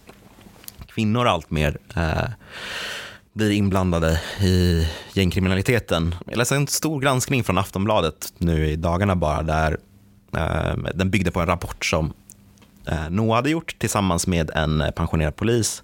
kvinnor 0.88 1.28
allt 1.28 1.52
mer 1.52 1.78
eh, 1.96 2.30
blir 3.34 3.52
inblandade 3.52 4.22
i 4.42 4.88
gängkriminaliteten. 5.14 6.16
Jag 6.26 6.38
läste 6.38 6.56
en 6.56 6.68
stor 6.68 7.02
granskning 7.02 7.44
från 7.44 7.58
Aftonbladet 7.58 8.34
nu 8.38 8.68
i 8.68 8.76
dagarna 8.76 9.16
bara, 9.16 9.44
där 9.44 9.78
eh, 10.38 10.76
den 10.96 11.12
byggde 11.12 11.32
på 11.32 11.40
en 11.40 11.48
rapport 11.48 11.86
som 11.86 12.14
eh, 12.88 13.10
Noah 13.10 13.36
hade 13.36 13.50
gjort 13.50 13.76
tillsammans 13.80 14.28
med 14.28 14.52
en 14.56 14.82
eh, 14.82 14.92
pensionerad 14.92 15.36
polis. 15.36 15.84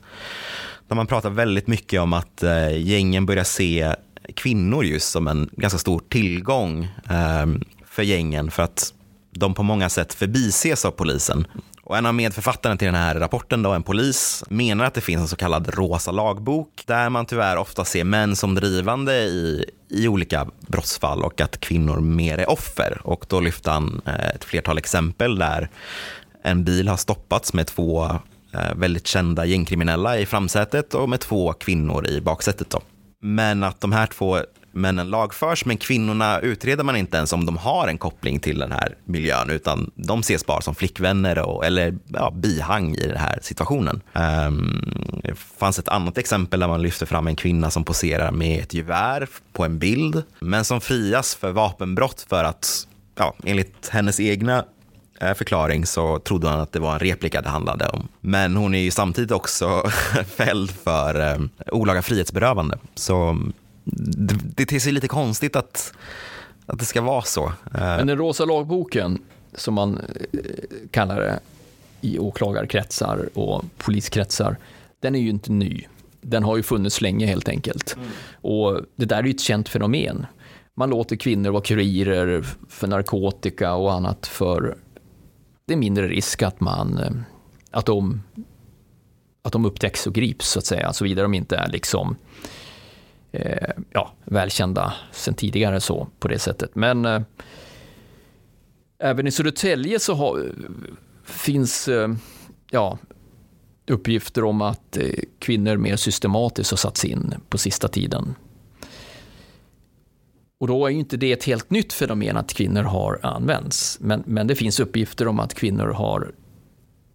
Där 0.88 0.96
man 0.96 1.08
pratar 1.08 1.30
väldigt 1.30 1.68
mycket 1.68 2.02
om 2.02 2.14
att 2.14 2.44
eh, 2.44 2.78
gängen 2.78 3.26
börjar 3.26 3.44
se 3.44 3.96
kvinnor 4.36 4.86
just 4.86 5.10
som 5.10 5.28
en 5.28 5.50
ganska 5.52 5.80
stor 5.80 6.02
tillgång 6.10 6.84
eh, 7.10 7.46
för 7.86 8.04
gängen 8.04 8.52
för 8.52 8.64
att 8.64 8.94
de 9.32 9.54
på 9.54 9.64
många 9.64 9.90
sätt 9.90 10.14
förbises 10.14 10.86
av 10.86 10.92
polisen. 10.92 11.48
Och 11.88 11.98
en 11.98 12.06
av 12.06 12.14
medförfattarna 12.14 12.78
till 12.78 12.86
den 12.86 12.96
här 12.96 13.16
rapporten, 13.16 13.64
då, 13.64 13.72
en 13.72 13.84
polis, 13.84 14.44
menar 14.50 14.86
att 14.86 14.94
det 14.94 15.02
finns 15.02 15.22
en 15.22 15.28
så 15.28 15.36
kallad 15.36 15.76
rosa 15.76 16.12
lagbok 16.12 16.84
där 16.86 17.10
man 17.10 17.26
tyvärr 17.26 17.58
ofta 17.58 17.86
ser 17.86 18.04
män 18.04 18.36
som 18.36 18.56
drivande 18.56 19.14
i, 19.14 19.66
i 19.90 20.08
olika 20.08 20.48
brottsfall 20.60 21.24
och 21.24 21.42
att 21.42 21.60
kvinnor 21.60 22.00
mer 22.00 22.38
är 22.38 22.50
offer. 22.50 23.02
Och 23.04 23.26
då 23.30 23.40
lyfter 23.40 23.72
han 23.72 24.02
eh, 24.06 24.28
ett 24.28 24.44
flertal 24.44 24.78
exempel 24.78 25.38
där 25.38 25.70
en 26.44 26.64
bil 26.64 26.88
har 26.88 26.98
stoppats 26.98 27.54
med 27.54 27.68
två 27.68 28.06
eh, 28.54 28.76
väldigt 28.76 29.08
kända 29.08 29.46
gängkriminella 29.46 30.18
i 30.18 30.26
framsätet 30.26 30.94
och 30.94 31.10
med 31.10 31.20
två 31.20 31.54
kvinnor 31.54 32.08
i 32.08 32.22
baksätet. 32.22 32.70
Då. 32.70 32.82
Men 33.22 33.64
att 33.64 33.82
de 33.82 33.92
här 33.92 34.08
två 34.08 34.40
männen 34.78 35.10
lagförs, 35.10 35.66
men 35.66 35.78
kvinnorna 35.78 36.40
utreder 36.40 36.84
man 36.84 36.96
inte 36.96 37.18
ens 37.18 37.34
om 37.34 37.46
de 37.46 37.58
har 37.58 37.88
en 37.88 37.98
koppling 37.98 38.40
till 38.40 38.60
den 38.60 38.72
här 38.72 38.96
miljön, 39.06 39.50
utan 39.50 39.92
de 39.96 40.20
ses 40.20 40.46
bara 40.46 40.62
som 40.62 40.76
flickvänner 40.76 41.40
och, 41.40 41.66
eller 41.66 41.98
ja, 42.08 42.32
bihang 42.32 42.96
i 42.96 43.08
den 43.08 43.18
här 43.18 43.40
situationen. 43.42 44.02
Um, 44.48 45.22
det 45.24 45.36
fanns 45.36 45.80
ett 45.80 45.88
annat 45.88 46.18
exempel 46.18 46.60
där 46.60 46.68
man 46.68 46.82
lyfter 46.82 47.06
fram 47.06 47.28
en 47.28 47.36
kvinna 47.36 47.72
som 47.72 47.84
poserar 47.84 48.32
med 48.32 48.64
ett 48.64 48.74
gevär 48.74 49.28
på 49.54 49.66
en 49.66 49.80
bild, 49.80 50.24
men 50.40 50.66
som 50.66 50.82
frias 50.82 51.36
för 51.36 51.52
vapenbrott 51.52 52.26
för 52.30 52.44
att, 52.44 52.88
ja, 53.16 53.34
enligt 53.44 53.90
hennes 53.90 54.20
egna 54.20 54.66
eh, 55.22 55.34
förklaring 55.34 55.86
så 55.86 56.20
trodde 56.20 56.50
han 56.50 56.60
att 56.60 56.72
det 56.72 56.80
var 56.80 56.94
en 56.94 57.00
replika 57.00 57.42
det 57.42 57.50
handlade 57.50 57.88
om. 57.88 58.08
Men 58.22 58.56
hon 58.56 58.76
är 58.76 58.80
ju 58.80 58.92
samtidigt 58.92 59.32
också 59.32 59.84
fälld 60.36 60.72
för 60.72 61.32
eh, 61.32 61.40
olaga 61.72 62.02
frihetsberövande. 62.02 62.78
Så 62.96 63.38
det, 63.92 64.36
det 64.56 64.66
ter 64.66 64.80
sig 64.80 64.92
lite 64.92 65.08
konstigt 65.08 65.56
att, 65.56 65.94
att 66.66 66.80
det 66.80 66.86
ska 66.86 67.02
vara 67.02 67.22
så. 67.22 67.46
Eh, 67.46 67.82
Men 67.82 68.08
den 68.08 68.18
rosa 68.18 68.46
lagboken, 68.46 69.22
som 69.56 69.74
man 69.74 69.98
eh, 69.98 70.40
kallar 70.92 71.20
det 71.20 71.40
i 72.02 72.20
åklagarkretsar 72.20 73.30
och 73.34 73.64
poliskretsar, 73.78 74.58
den 75.00 75.16
är 75.16 75.20
ju 75.20 75.30
inte 75.30 75.52
ny. 75.52 75.84
Den 76.22 76.44
har 76.44 76.58
ju 76.58 76.64
funnits 76.64 77.02
länge 77.02 77.26
helt 77.26 77.50
enkelt. 77.50 77.96
Mm. 77.96 78.08
Och 78.42 78.82
det 78.96 79.06
där 79.06 79.18
är 79.18 79.24
ju 79.24 79.32
ett 79.32 79.42
känt 79.42 79.70
fenomen. 79.70 80.26
Man 80.76 80.90
låter 80.90 81.16
kvinnor 81.16 81.50
vara 81.52 81.64
kurirer 81.64 82.46
för 82.70 82.88
narkotika 82.88 83.74
och 83.74 83.94
annat 83.94 84.28
för 84.28 84.78
det 85.66 85.74
är 85.74 85.78
mindre 85.78 86.08
risk 86.08 86.42
att, 86.42 86.60
man, 86.60 86.98
eh, 86.98 87.12
att, 87.72 87.86
de, 87.86 88.24
att 89.42 89.54
de 89.54 89.66
upptäcks 89.66 90.08
och 90.08 90.14
grips, 90.14 90.50
så 90.50 90.60
att 90.60 90.66
säga, 90.66 90.94
såvida 90.94 91.22
de 91.22 91.34
inte 91.34 91.56
är 91.56 91.68
liksom 91.68 92.16
eh, 93.38 93.70
ja, 93.92 94.14
välkända 94.26 94.94
sen 95.12 95.34
tidigare 95.34 95.80
så 95.80 96.08
på 96.20 96.28
det 96.28 96.40
sättet. 96.40 96.76
Men 96.76 97.06
eh, 97.06 97.22
även 99.00 99.28
i 99.28 99.32
Södertälje 99.32 100.00
så 100.00 100.14
har, 100.14 100.40
eh, 100.40 100.46
finns 101.24 101.88
eh, 101.88 102.10
ja, 102.72 102.98
uppgifter 103.88 104.44
om 104.44 104.62
att 104.62 104.98
eh, 104.98 105.10
kvinnor 105.40 105.78
mer 105.78 105.96
systematiskt 105.96 106.72
har 106.72 106.78
satts 106.78 107.06
in 107.06 107.34
på 107.50 107.58
sista 107.58 107.88
tiden. 107.88 108.36
Och 110.60 110.68
då 110.68 110.86
är 110.86 110.90
ju 110.90 111.00
inte 111.00 111.18
det 111.18 111.32
ett 111.32 111.44
helt 111.44 111.70
nytt 111.70 111.94
fenomen 111.94 112.38
att 112.38 112.54
kvinnor 112.54 112.84
har 112.84 113.20
använts. 113.24 113.98
Men, 114.02 114.24
men 114.26 114.48
det 114.48 114.56
finns 114.56 114.80
uppgifter 114.80 115.28
om 115.28 115.40
att 115.40 115.54
kvinnor 115.54 115.88
har 115.88 116.32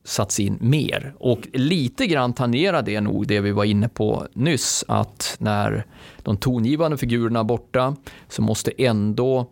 satts 0.05 0.41
in 0.41 0.59
mer. 0.61 1.15
Och 1.19 1.41
lite 1.53 2.07
grann 2.07 2.33
tangerar 2.33 2.83
det 2.83 3.01
nog 3.01 3.27
det 3.27 3.41
vi 3.41 3.51
var 3.51 3.65
inne 3.65 3.89
på 3.89 4.27
nyss, 4.33 4.85
att 4.89 5.37
när 5.39 5.87
de 6.23 6.37
tongivande 6.37 6.97
figurerna 6.97 7.41
är 7.41 7.45
borta 7.45 7.97
så 8.29 8.43
måste 8.43 8.73
ändå 8.79 9.47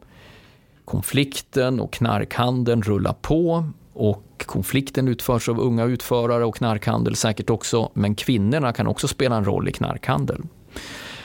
konflikten 0.84 1.80
och 1.80 1.92
knarkhandeln 1.92 2.82
rulla 2.82 3.12
på 3.12 3.64
och 3.92 4.44
konflikten 4.46 5.08
utförs 5.08 5.48
av 5.48 5.60
unga 5.60 5.84
utförare 5.84 6.44
och 6.44 6.54
knarkhandel 6.54 7.16
säkert 7.16 7.50
också, 7.50 7.90
men 7.94 8.14
kvinnorna 8.14 8.72
kan 8.72 8.86
också 8.86 9.08
spela 9.08 9.36
en 9.36 9.44
roll 9.44 9.68
i 9.68 9.72
knarkhandel. 9.72 10.42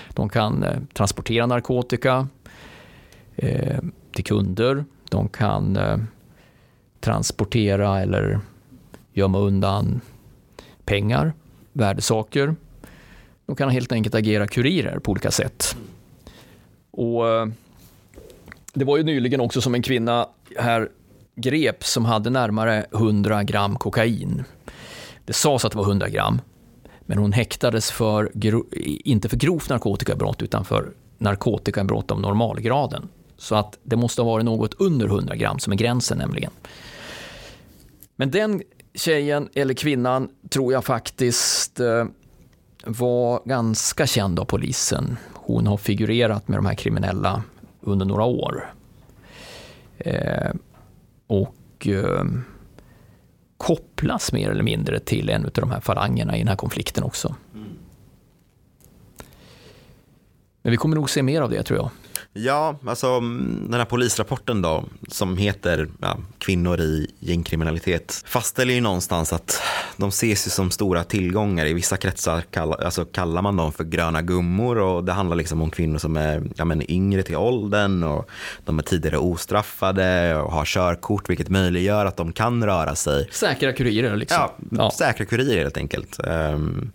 De 0.10 0.29
kan 0.29 0.63
eh, 0.63 0.79
transportera 0.94 1.46
narkotika 1.46 2.27
eh, 3.36 3.79
till 4.12 4.24
kunder, 4.24 4.86
de 5.10 5.29
kan 5.29 5.77
eh, 5.77 5.98
transportera 7.00 8.01
eller 8.01 8.39
gömma 9.16 9.40
undan 9.40 10.02
pengar, 10.86 11.34
värdesaker. 11.74 12.56
De 13.46 13.56
kan 13.56 13.70
helt 13.70 13.92
enkelt 13.92 14.16
agera 14.16 14.48
kurirer 14.48 15.00
på 15.00 15.12
olika 15.12 15.32
sätt. 15.32 15.78
Och 16.92 17.30
eh, 17.30 17.48
det 18.74 18.86
var 18.86 18.98
ju 18.98 19.04
nyligen 19.04 19.42
också 19.42 19.62
som 19.62 19.76
en 19.76 19.82
kvinna 19.82 20.28
här 20.58 20.90
grep 21.36 21.84
som 21.84 22.06
hade 22.06 22.30
närmare 22.30 22.86
100 22.94 23.44
gram 23.44 23.76
kokain. 23.76 24.44
Det 25.26 25.34
sades 25.34 25.66
att 25.66 25.72
det 25.72 25.78
var 25.78 25.86
100 25.86 26.10
gram, 26.10 26.42
men 27.02 27.18
hon 27.18 27.32
häktades 27.32 27.92
för, 27.92 28.32
inte 29.08 29.30
för 29.30 29.38
grovt 29.38 29.70
narkotikabrott 29.70 30.42
utan 30.42 30.66
för 30.66 30.92
narkotikabrott 31.18 32.12
av 32.12 32.22
normalgraden. 32.22 33.08
Så 33.38 33.56
att 33.56 33.80
det 33.84 33.96
måste 33.96 34.22
ha 34.22 34.30
varit 34.30 34.46
något 34.46 34.74
under 34.74 35.06
100 35.06 35.36
gram 35.36 35.60
som 35.60 35.74
är 35.74 35.78
gränsen 35.78 36.18
nämligen. 36.18 36.52
Men 38.16 38.32
den 38.32 38.62
tjejen 38.96 39.50
eller 39.54 39.74
kvinnan 39.74 40.30
tror 40.50 40.74
jag 40.74 40.86
faktiskt 40.86 41.80
eh, 41.80 42.06
var 42.86 43.42
ganska 43.46 44.08
känd 44.08 44.40
av 44.40 44.46
polisen. 44.46 45.18
Hon 45.34 45.68
har 45.68 45.78
figurerat 45.78 46.48
med 46.48 46.58
de 46.58 46.66
här 46.66 46.75
kriminella 46.75 47.44
under 47.82 48.06
några 48.06 48.24
år. 48.24 48.74
Eh, 49.98 50.52
och 51.28 51.88
eh, 51.88 52.24
kopplas 53.58 54.34
mer 54.34 54.50
eller 54.50 54.64
mindre 54.64 55.00
till 55.00 55.30
en 55.30 55.46
av 55.46 55.52
de 55.54 55.72
här 55.72 55.80
falangerna 55.80 56.36
i 56.36 56.40
den 56.40 56.48
här 56.48 56.56
konflikten 56.56 57.04
också. 57.04 57.36
Mm. 57.54 57.68
Men 60.62 60.72
vi 60.72 60.78
kommer 60.78 60.96
nog 60.96 61.10
se 61.10 61.24
mer 61.24 61.42
av 61.42 61.50
det 61.50 61.64
tror 61.64 61.80
jag. 61.80 61.90
Ja, 62.38 62.80
alltså 62.86 63.08
mm, 63.08 63.68
den 63.70 63.80
här 63.80 63.86
polisrapporten 63.86 64.62
då, 64.62 64.84
som 65.08 65.38
heter 65.38 65.88
ja, 66.01 66.18
Kvinnor 66.38 66.80
i 66.80 67.12
gängkriminalitet, 67.20 68.24
fastställer 68.25 68.74
ju 68.74 68.82
någonstans 68.82 69.34
att 69.34 69.62
de 69.98 70.10
ses 70.10 70.48
ju 70.48 70.51
som 70.51 70.72
stora 70.72 71.04
tillgångar. 71.04 71.65
I 71.65 71.74
vissa 71.74 71.98
kretsar 71.98 72.42
kallar, 72.42 72.84
alltså 72.84 73.06
kallar 73.06 73.42
man 73.42 73.56
dem 73.56 73.72
för 73.72 73.84
gröna 73.84 74.22
gummor 74.22 74.77
och 74.77 75.04
det 75.04 75.12
handlar 75.12 75.36
liksom 75.36 75.62
om 75.62 75.70
kvinnor 75.70 75.98
som 75.98 76.18
är 76.18 76.44
ja, 76.56 76.65
men 76.65 76.92
yngre 76.92 77.24
till 77.24 77.36
åldern 77.36 78.04
och 78.04 78.30
de 78.65 78.80
är 78.80 78.84
tidigare 78.84 79.18
ostraffade 79.18 80.36
och 80.36 80.51
har 80.51 80.65
körkort, 80.65 81.30
vilket 81.30 81.50
möjliggör 81.50 82.06
att 82.06 82.18
de 82.18 82.34
kan 82.34 82.65
röra 82.65 82.96
sig. 82.96 83.27
Säkra 83.32 83.74
kurirer 83.74 84.15
liksom. 84.15 84.38
Ja, 84.39 84.56
ja. 84.72 84.92
säkra 84.92 85.25
kurirer 85.25 85.63
helt 85.63 85.77
enkelt. 85.77 86.20
Um, 86.24 86.92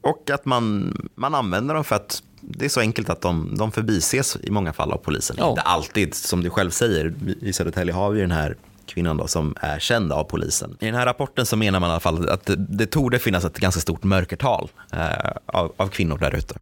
och 0.00 0.30
att 0.30 0.44
man, 0.44 0.96
man 1.14 1.34
använder 1.34 1.74
dem 1.74 1.84
för 1.84 1.96
att 1.96 2.22
det 2.42 2.64
är 2.64 2.68
så 2.68 2.80
enkelt 2.80 3.10
att 3.10 3.20
de, 3.20 3.54
de 3.58 3.72
förbises 3.72 4.36
i 4.42 4.50
många 4.50 4.72
fall 4.72 4.92
av 4.92 4.96
polisen. 4.96 5.36
Ja. 5.38 5.50
Inte 5.50 5.60
alltid, 5.60 6.14
som 6.14 6.42
du 6.42 6.50
själv 6.50 6.70
säger. 6.70 7.14
I 7.40 7.52
Södertälje 7.52 7.94
har 7.94 8.10
vi 8.10 8.20
den 8.20 8.30
här 8.30 8.56
kvinnan 8.86 9.16
då, 9.16 9.26
som 9.26 9.54
är 9.60 9.78
känd 9.78 10.12
av 10.12 10.24
polisen. 10.24 10.76
I 10.80 10.86
den 10.86 10.94
här 10.94 11.06
rapporten 11.06 11.46
så 11.46 11.56
menar 11.56 11.80
man 11.80 11.88
i 11.88 11.92
alla 11.92 12.00
fall 12.00 12.28
att 12.28 12.46
det, 12.46 12.56
det 12.56 12.86
torde 12.86 13.18
finnas 13.18 13.44
ett 13.44 13.58
ganska 13.58 13.80
stort 13.80 14.04
mörkertal 14.04 14.70
eh, 14.92 15.00
av, 15.46 15.72
av 15.76 15.88
kvinnor 15.88 16.18
där 16.18 16.36
ute. 16.36 16.54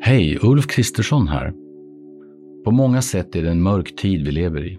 Hej, 0.00 0.38
Ulf 0.42 0.66
Kristersson 0.66 1.28
här. 1.28 1.52
På 2.64 2.70
många 2.70 3.02
sätt 3.02 3.36
är 3.36 3.42
det 3.42 3.50
en 3.50 3.62
mörk 3.62 3.96
tid 3.96 4.24
vi 4.24 4.32
lever 4.32 4.66
i. 4.66 4.78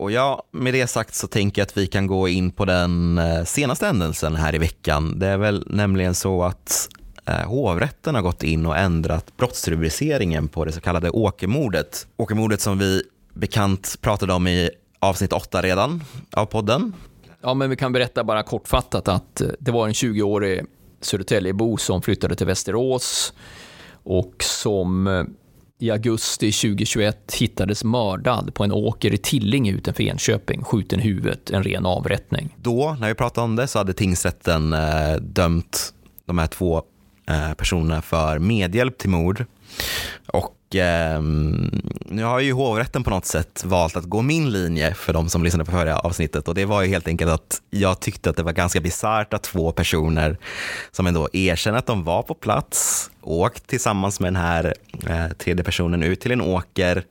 Och 0.00 0.10
ja, 0.10 0.42
med 0.50 0.74
det 0.74 0.86
sagt 0.86 1.14
så 1.14 1.26
tänker 1.26 1.60
jag 1.62 1.66
att 1.66 1.76
vi 1.76 1.86
kan 1.86 2.06
gå 2.06 2.28
in 2.28 2.50
på 2.50 2.64
den 2.64 3.18
eh, 3.18 3.44
senaste 3.44 3.86
händelsen 3.86 4.34
här 4.36 4.54
i 4.54 4.58
veckan. 4.58 5.18
Det 5.18 5.26
är 5.26 5.38
väl 5.38 5.64
nämligen 5.66 6.14
så 6.14 6.42
att 6.42 6.88
eh, 7.26 7.34
hovrätten 7.34 8.14
har 8.14 8.22
gått 8.22 8.42
in 8.42 8.66
och 8.66 8.78
ändrat 8.78 9.36
brottsrubriceringen 9.36 10.48
på 10.48 10.64
det 10.64 10.72
så 10.72 10.80
kallade 10.80 11.10
åkermordet. 11.10 12.06
Åkermordet 12.16 12.60
som 12.60 12.78
vi 12.78 13.02
bekant 13.34 13.96
pratade 14.00 14.32
om 14.32 14.46
i 14.46 14.70
avsnitt 14.98 15.32
8 15.32 15.62
redan 15.62 16.04
av 16.32 16.46
podden. 16.46 16.92
Ja, 17.42 17.54
men 17.54 17.70
vi 17.70 17.76
kan 17.76 17.92
berätta 17.92 18.24
bara 18.24 18.42
kortfattat 18.42 19.08
att 19.08 19.40
eh, 19.40 19.48
det 19.58 19.70
var 19.70 19.86
en 19.86 19.92
20-årig 19.92 20.64
Södertäljebo 21.00 21.76
som 21.76 22.02
flyttade 22.02 22.34
till 22.34 22.46
Västerås 22.46 23.32
och 24.02 24.34
som 24.38 25.06
i 25.80 25.90
augusti 25.90 26.52
2021 26.52 27.34
hittades 27.34 27.84
mördad 27.84 28.54
på 28.54 28.64
en 28.64 28.72
åker 28.72 29.14
i 29.14 29.18
Tillinge 29.18 29.72
utanför 29.72 30.02
Enköping, 30.02 30.64
skjuten 30.64 31.00
i 31.00 31.02
huvudet, 31.02 31.50
en 31.50 31.62
ren 31.62 31.86
avrättning. 31.86 32.56
Då, 32.56 32.96
när 33.00 33.08
vi 33.08 33.14
pratade 33.14 33.44
om 33.44 33.56
det, 33.56 33.66
så 33.66 33.78
hade 33.78 33.92
tingsrätten 33.92 34.72
eh, 34.72 35.14
dömt 35.20 35.94
de 36.24 36.38
här 36.38 36.46
två 36.46 36.82
eh, 37.28 37.52
personerna 37.52 38.02
för 38.02 38.38
medhjälp 38.38 38.98
till 38.98 39.10
mord. 39.10 39.44
Och 40.26 40.54
eh, 40.74 41.22
nu 42.06 42.24
har 42.24 42.40
ju 42.40 42.52
hovrätten 42.52 43.04
på 43.04 43.10
något 43.10 43.26
sätt 43.26 43.62
valt 43.64 43.96
att 43.96 44.04
gå 44.04 44.22
min 44.22 44.50
linje 44.50 44.94
för 44.94 45.12
de 45.12 45.28
som 45.28 45.44
lyssnade 45.44 45.64
på 45.64 45.70
förra 45.70 45.98
avsnittet. 45.98 46.48
Och 46.48 46.54
det 46.54 46.64
var 46.64 46.82
ju 46.82 46.88
helt 46.88 47.08
enkelt 47.08 47.30
att 47.30 47.62
jag 47.70 48.00
tyckte 48.00 48.30
att 48.30 48.36
det 48.36 48.42
var 48.42 48.52
ganska 48.52 48.80
bisarrt 48.80 49.34
att 49.34 49.42
två 49.42 49.72
personer 49.72 50.38
som 50.90 51.06
ändå 51.06 51.28
erkänner 51.32 51.78
att 51.78 51.86
de 51.86 52.04
var 52.04 52.22
på 52.22 52.34
plats, 52.34 53.10
åkt 53.22 53.66
tillsammans 53.66 54.20
med 54.20 54.32
den 54.32 54.42
här 54.42 54.74
eh, 55.06 55.28
tredje 55.38 55.64
personen 55.64 56.02
ut 56.02 56.20
till 56.20 56.32
en 56.32 56.40
åker 56.40 57.04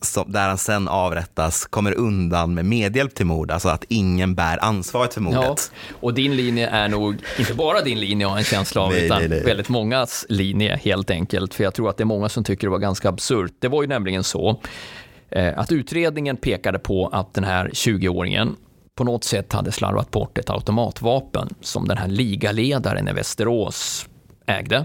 som, 0.00 0.32
där 0.32 0.48
han 0.48 0.58
sen 0.58 0.88
avrättas 0.88 1.66
kommer 1.66 1.92
undan 1.92 2.54
med 2.54 2.64
medhjälp 2.64 3.14
till 3.14 3.26
mord, 3.26 3.50
alltså 3.50 3.68
att 3.68 3.84
ingen 3.88 4.34
bär 4.34 4.64
ansvaret 4.64 5.14
för 5.14 5.20
mordet. 5.20 5.40
Ja, 5.40 5.96
och 6.00 6.14
din 6.14 6.36
linje 6.36 6.68
är 6.68 6.88
nog 6.88 7.16
inte 7.38 7.54
bara 7.54 7.80
din 7.80 8.00
linje, 8.00 8.26
har 8.26 8.38
en 8.38 8.44
känsla 8.44 8.82
av, 8.82 8.90
Nej, 8.90 9.04
utan 9.06 9.18
nej, 9.18 9.28
nej. 9.28 9.44
väldigt 9.44 9.68
mångas 9.68 10.26
linje 10.28 10.80
helt 10.82 11.10
enkelt. 11.10 11.54
För 11.54 11.64
jag 11.64 11.74
tror 11.74 11.90
att 11.90 11.96
det 11.96 12.02
är 12.02 12.06
många 12.06 12.28
som 12.28 12.44
tycker 12.44 12.66
det 12.66 12.70
var 12.70 12.78
ganska 12.78 13.08
absurt. 13.08 13.52
Det 13.58 13.68
var 13.68 13.82
ju 13.82 13.88
nämligen 13.88 14.24
så 14.24 14.60
eh, 15.30 15.58
att 15.58 15.72
utredningen 15.72 16.36
pekade 16.36 16.78
på 16.78 17.06
att 17.06 17.34
den 17.34 17.44
här 17.44 17.68
20-åringen 17.68 18.56
på 18.94 19.04
något 19.04 19.24
sätt 19.24 19.52
hade 19.52 19.72
slarvat 19.72 20.10
bort 20.10 20.38
ett 20.38 20.50
automatvapen 20.50 21.48
som 21.60 21.88
den 21.88 21.98
här 21.98 22.08
ligaledaren 22.08 23.08
i 23.08 23.12
Västerås 23.12 24.08
ägde. 24.46 24.84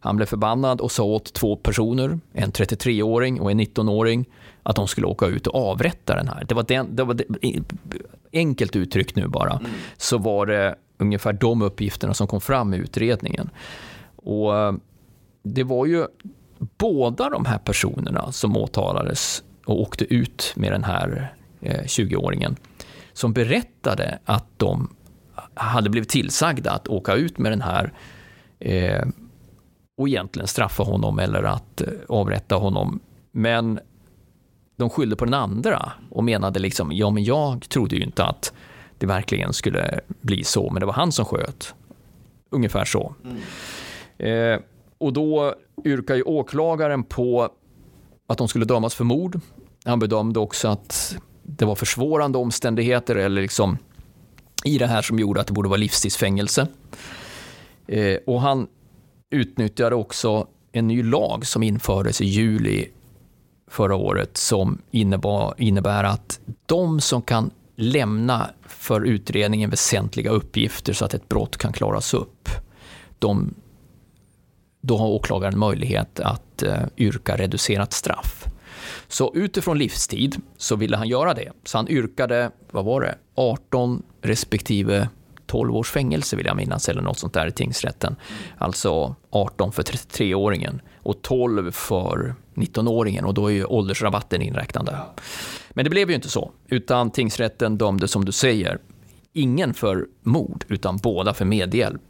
Han 0.00 0.16
blev 0.16 0.26
förbannad 0.26 0.80
och 0.80 0.92
sa 0.92 1.02
åt 1.02 1.32
två 1.32 1.56
personer, 1.56 2.18
en 2.32 2.52
33-åring 2.52 3.40
och 3.40 3.50
en 3.50 3.60
19-åring, 3.60 4.24
att 4.68 4.76
de 4.76 4.88
skulle 4.88 5.06
åka 5.06 5.26
ut 5.26 5.46
och 5.46 5.70
avrätta 5.70 6.14
den 6.14 6.28
här. 6.28 6.44
Det 6.48 6.54
var, 6.54 6.62
den, 6.62 6.96
det 6.96 7.04
var 7.04 7.14
det, 7.14 7.24
enkelt 8.32 8.76
uttryckt 8.76 9.16
nu 9.16 9.28
bara, 9.28 9.60
så 9.96 10.18
var 10.18 10.46
det 10.46 10.74
ungefär 10.98 11.32
de 11.32 11.62
uppgifterna 11.62 12.14
som 12.14 12.26
kom 12.26 12.40
fram 12.40 12.74
i 12.74 12.76
utredningen. 12.76 13.50
Och 14.16 14.56
eh, 14.56 14.72
det 15.42 15.64
var 15.64 15.86
ju 15.86 16.06
båda 16.78 17.30
de 17.30 17.44
här 17.44 17.58
personerna 17.58 18.32
som 18.32 18.56
åtalades 18.56 19.42
och 19.66 19.80
åkte 19.80 20.14
ut 20.14 20.52
med 20.56 20.72
den 20.72 20.84
här 20.84 21.32
eh, 21.60 21.82
20-åringen 21.82 22.56
som 23.12 23.32
berättade 23.32 24.18
att 24.24 24.46
de 24.56 24.94
hade 25.54 25.90
blivit 25.90 26.08
tillsagda 26.08 26.70
att 26.70 26.88
åka 26.88 27.14
ut 27.14 27.38
med 27.38 27.52
den 27.52 27.62
här 27.62 27.92
eh, 28.58 29.06
och 29.96 30.08
egentligen 30.08 30.48
straffa 30.48 30.82
honom 30.82 31.18
eller 31.18 31.42
att 31.42 31.80
eh, 31.80 31.88
avrätta 32.08 32.54
honom. 32.54 33.00
Men 33.32 33.80
de 34.78 34.90
skyllde 34.90 35.16
på 35.16 35.24
den 35.24 35.34
andra 35.34 35.92
och 36.10 36.24
menade 36.24 36.58
liksom, 36.60 36.92
ja 36.92 37.10
men 37.10 37.24
jag 37.24 37.68
trodde 37.68 37.96
ju 37.96 38.02
inte 38.02 38.24
att 38.24 38.52
det 38.98 39.06
verkligen 39.06 39.52
skulle 39.52 40.00
bli 40.20 40.44
så, 40.44 40.70
men 40.70 40.80
det 40.80 40.86
var 40.86 40.92
han 40.92 41.12
som 41.12 41.24
sköt. 41.24 41.74
Ungefär 42.50 42.84
så. 42.84 43.14
Eh, 44.18 44.60
och 44.98 45.12
då 45.12 45.54
yrkar 45.84 46.14
ju 46.14 46.22
åklagaren 46.22 47.04
på 47.04 47.48
att 48.26 48.38
de 48.38 48.48
skulle 48.48 48.64
dömas 48.64 48.94
för 48.94 49.04
mord. 49.04 49.40
Han 49.84 49.98
bedömde 49.98 50.40
också 50.40 50.68
att 50.68 51.16
det 51.42 51.64
var 51.64 51.74
försvårande 51.74 52.38
omständigheter 52.38 53.16
eller 53.16 53.42
liksom 53.42 53.78
i 54.64 54.78
det 54.78 54.86
här 54.86 55.02
som 55.02 55.18
gjorde 55.18 55.40
att 55.40 55.46
det 55.46 55.52
borde 55.52 55.68
vara 55.68 55.78
livstidsfängelse. 55.78 56.66
Eh, 57.86 58.16
och 58.26 58.40
han 58.40 58.66
utnyttjade 59.30 59.94
också 59.94 60.46
en 60.72 60.88
ny 60.88 61.02
lag 61.02 61.46
som 61.46 61.62
infördes 61.62 62.20
i 62.20 62.24
juli 62.24 62.88
förra 63.70 63.96
året 63.96 64.36
som 64.36 64.78
innebar, 64.90 65.54
innebär 65.58 66.04
att 66.04 66.40
de 66.66 67.00
som 67.00 67.22
kan 67.22 67.50
lämna 67.76 68.50
för 68.66 69.00
utredningen 69.00 69.70
väsentliga 69.70 70.30
uppgifter 70.30 70.92
så 70.92 71.04
att 71.04 71.14
ett 71.14 71.28
brott 71.28 71.56
kan 71.56 71.72
klaras 71.72 72.14
upp, 72.14 72.48
de, 73.18 73.54
då 74.80 74.96
har 74.96 75.06
åklagaren 75.06 75.58
möjlighet 75.58 76.20
att 76.20 76.62
eh, 76.62 76.82
yrka 76.96 77.36
reducerat 77.36 77.92
straff. 77.92 78.44
Så 79.08 79.34
utifrån 79.34 79.78
livstid 79.78 80.36
så 80.56 80.76
ville 80.76 80.96
han 80.96 81.08
göra 81.08 81.34
det. 81.34 81.52
Så 81.64 81.78
han 81.78 81.88
yrkade, 81.88 82.50
vad 82.70 82.84
var 82.84 83.00
det, 83.00 83.14
18 83.34 84.02
respektive 84.22 85.08
12 85.46 85.76
års 85.76 85.90
fängelse 85.90 86.36
vill 86.36 86.46
jag 86.46 86.56
minnas, 86.56 86.88
eller 86.88 87.02
något 87.02 87.18
sånt 87.18 87.32
där 87.32 87.46
i 87.46 87.52
tingsrätten. 87.52 88.16
Alltså 88.58 89.14
18 89.30 89.72
för 89.72 89.82
33-åringen 89.82 90.80
och 91.02 91.22
12 91.22 91.70
för 91.70 92.34
19-åringen 92.62 93.24
och 93.24 93.34
då 93.34 93.46
är 93.46 93.50
ju 93.50 93.64
åldersrabatten 93.64 94.42
inräknande. 94.42 94.96
Men 95.70 95.84
det 95.84 95.90
blev 95.90 96.08
ju 96.08 96.14
inte 96.14 96.28
så, 96.28 96.50
utan 96.68 97.10
tingsrätten 97.10 97.78
dömde 97.78 98.08
som 98.08 98.24
du 98.24 98.32
säger, 98.32 98.78
ingen 99.32 99.74
för 99.74 100.06
mord, 100.22 100.64
utan 100.68 100.96
båda 100.96 101.34
för 101.34 101.44
medhjälp 101.44 102.02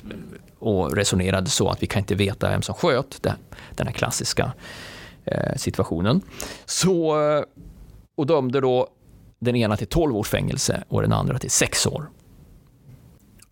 och 0.58 0.96
resonerade 0.96 1.50
så 1.50 1.68
att 1.68 1.82
vi 1.82 1.87
kan 1.87 2.00
inte 2.00 2.14
veta 2.14 2.50
vem 2.50 2.62
som 2.62 2.74
sköt, 2.74 3.22
det, 3.22 3.34
den 3.76 3.87
här 3.87 3.94
klassiska 3.94 4.52
eh, 5.24 5.56
situationen. 5.56 6.20
Så, 6.64 7.16
och 8.16 8.26
dömde 8.26 8.61
då 8.61 8.88
den 9.38 9.56
ena 9.56 9.76
till 9.76 9.87
12 9.87 10.16
års 10.16 10.28
fängelse 10.28 10.84
och 10.88 11.02
den 11.02 11.12
andra 11.12 11.38
till 11.38 11.50
6 11.50 11.87
år. 11.87 12.11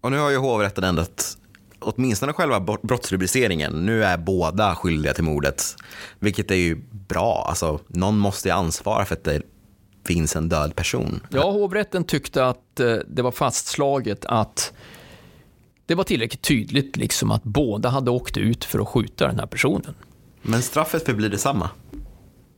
Och 0.00 0.11
nu 0.11 0.18
har 0.18 0.30
ju 0.30 0.37
hovrätten 0.37 0.85
ändrat 0.85 1.38
åtminstone 1.78 2.32
själva 2.32 2.60
bro- 2.60 2.78
brottsrubriceringen. 2.82 3.86
Nu 3.86 4.04
är 4.04 4.16
båda 4.18 4.74
skyldiga 4.74 5.14
till 5.14 5.24
mordet, 5.24 5.76
vilket 6.18 6.50
är 6.50 6.54
ju 6.54 6.82
bra. 7.08 7.46
Alltså, 7.48 7.80
någon 7.88 8.18
måste 8.18 8.48
ju 8.48 8.54
ansvara 8.54 9.04
för 9.04 9.14
att 9.14 9.24
det 9.24 9.42
finns 10.06 10.36
en 10.36 10.48
död 10.48 10.76
person. 10.76 11.20
Ja, 11.30 11.50
hovrätten 11.50 12.04
tyckte 12.04 12.46
att 12.46 12.80
eh, 12.80 12.96
det 13.08 13.22
var 13.22 13.30
fastslaget 13.30 14.24
att 14.24 14.72
det 15.86 15.94
var 15.94 16.04
tillräckligt 16.04 16.42
tydligt 16.42 16.96
liksom 16.96 17.30
att 17.30 17.42
båda 17.42 17.88
hade 17.88 18.10
åkt 18.10 18.36
ut 18.36 18.64
för 18.64 18.78
att 18.78 18.88
skjuta 18.88 19.26
den 19.26 19.38
här 19.38 19.46
personen. 19.46 19.94
Men 20.42 20.62
straffet 20.62 21.04
förblir 21.06 21.28
detsamma. 21.28 21.70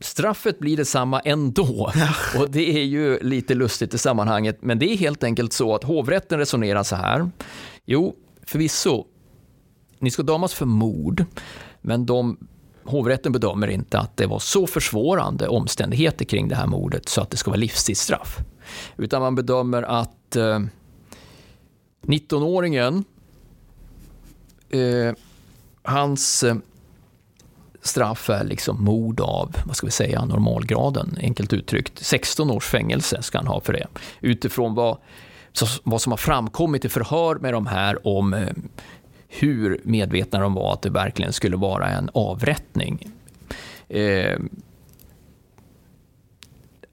Straffet 0.01 0.59
blir 0.59 0.77
detsamma 0.77 1.19
ändå. 1.19 1.91
Och 2.39 2.49
det 2.49 2.79
är 2.79 2.83
ju 2.83 3.19
lite 3.19 3.53
lustigt 3.55 3.93
i 3.93 3.97
sammanhanget, 3.97 4.57
men 4.61 4.79
det 4.79 4.93
är 4.93 4.97
helt 4.97 5.23
enkelt 5.23 5.53
så 5.53 5.75
att 5.75 5.83
hovrätten 5.83 6.39
resonerar 6.39 6.83
så 6.83 6.95
här. 6.95 7.29
Jo, 7.85 8.15
förvisso, 8.49 9.05
ni 9.99 10.11
ska 10.11 10.23
dömas 10.23 10.53
för 10.53 10.65
mord, 10.65 11.25
men 11.81 12.05
de, 12.05 12.37
hovrätten 12.83 13.31
bedömer 13.31 13.67
inte 13.67 13.99
att 13.99 14.17
det 14.17 14.25
var 14.25 14.39
så 14.39 14.67
försvårande 14.67 15.47
omständigheter 15.47 16.25
kring 16.25 16.47
det 16.47 16.55
här 16.55 16.67
mordet 16.67 17.09
så 17.09 17.21
att 17.21 17.29
det 17.29 17.37
ska 17.37 17.51
vara 17.51 17.59
livstidsstraff. 17.59 18.37
Utan 18.97 19.21
man 19.21 19.35
bedömer 19.35 19.83
att 19.83 20.35
eh, 20.35 20.59
19-åringen, 22.01 23.03
eh, 24.69 25.13
hans 25.81 26.43
eh, 26.43 26.55
straff 27.81 28.29
är 28.29 28.43
liksom 28.43 28.83
mord 28.83 29.19
av, 29.19 29.55
vad 29.65 29.75
ska 29.75 29.87
vi 29.87 29.91
säga, 29.91 30.25
normalgraden, 30.25 31.17
enkelt 31.21 31.53
uttryckt. 31.53 32.05
16 32.05 32.51
års 32.51 32.65
fängelse 32.65 33.21
ska 33.21 33.37
han 33.37 33.47
ha 33.47 33.59
för 33.59 33.73
det. 33.73 33.87
Utifrån 34.21 34.75
vad, 34.75 34.97
så, 35.51 35.65
vad 35.83 36.01
som 36.01 36.11
har 36.11 36.17
framkommit 36.17 36.85
i 36.85 36.89
förhör 36.89 37.35
med 37.35 37.53
de 37.53 37.67
här 37.67 38.07
om 38.07 38.33
eh, 38.33 38.49
hur 39.27 39.81
medvetna 39.83 40.39
de 40.39 40.53
var 40.53 40.73
att 40.73 40.81
det 40.81 40.89
verkligen 40.89 41.33
skulle 41.33 41.57
vara 41.57 41.87
en 41.87 42.09
avrättning. 42.13 43.07
Eh, 43.89 44.39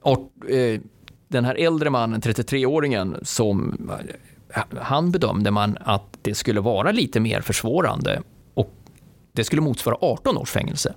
och, 0.01 0.49
eh, 0.49 0.81
den 1.27 1.45
här 1.45 1.55
äldre 1.55 1.89
mannen, 1.89 2.21
33-åringen, 2.21 3.17
som 3.21 3.89
eh, 4.53 4.63
han 4.81 5.11
bedömde 5.11 5.51
man 5.51 5.77
att 5.81 6.17
det 6.21 6.35
skulle 6.35 6.59
vara 6.59 6.91
lite 6.91 7.19
mer 7.19 7.41
försvårande 7.41 8.21
och 8.53 8.73
det 9.33 9.43
skulle 9.43 9.61
motsvara 9.61 9.97
18 10.01 10.37
års 10.37 10.51
fängelse. 10.51 10.93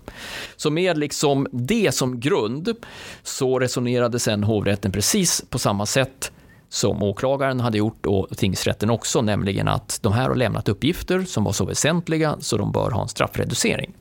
Så 0.57 0.71
med 0.71 0.99
liksom 0.99 1.47
det 1.53 1.95
som 1.95 2.21
grund 2.21 2.77
så 3.23 3.59
resonerade 3.59 4.19
sen 4.19 4.45
hovrätten 4.45 4.93
precis 4.93 5.45
på 5.51 5.59
samma 5.59 5.87
sätt 5.87 6.33
som 6.73 7.03
åklagaren 7.03 7.61
hade 7.61 7.79
gjort 7.79 8.07
och 8.07 8.29
tingsrätten 8.37 8.91
också, 8.91 9.23
nämligen 9.23 9.69
att 9.69 9.99
de 10.03 10.13
här 10.13 10.29
har 10.29 10.35
lämnat 10.35 10.69
uppgifter 10.69 11.23
som 11.23 11.45
var 11.45 11.53
så 11.53 11.65
väsentliga 11.65 12.37
så 12.41 12.57
de 12.57 12.73
bör 12.73 12.91
ha 12.91 13.03
en 13.03 13.09
straffreducering. 13.09 13.93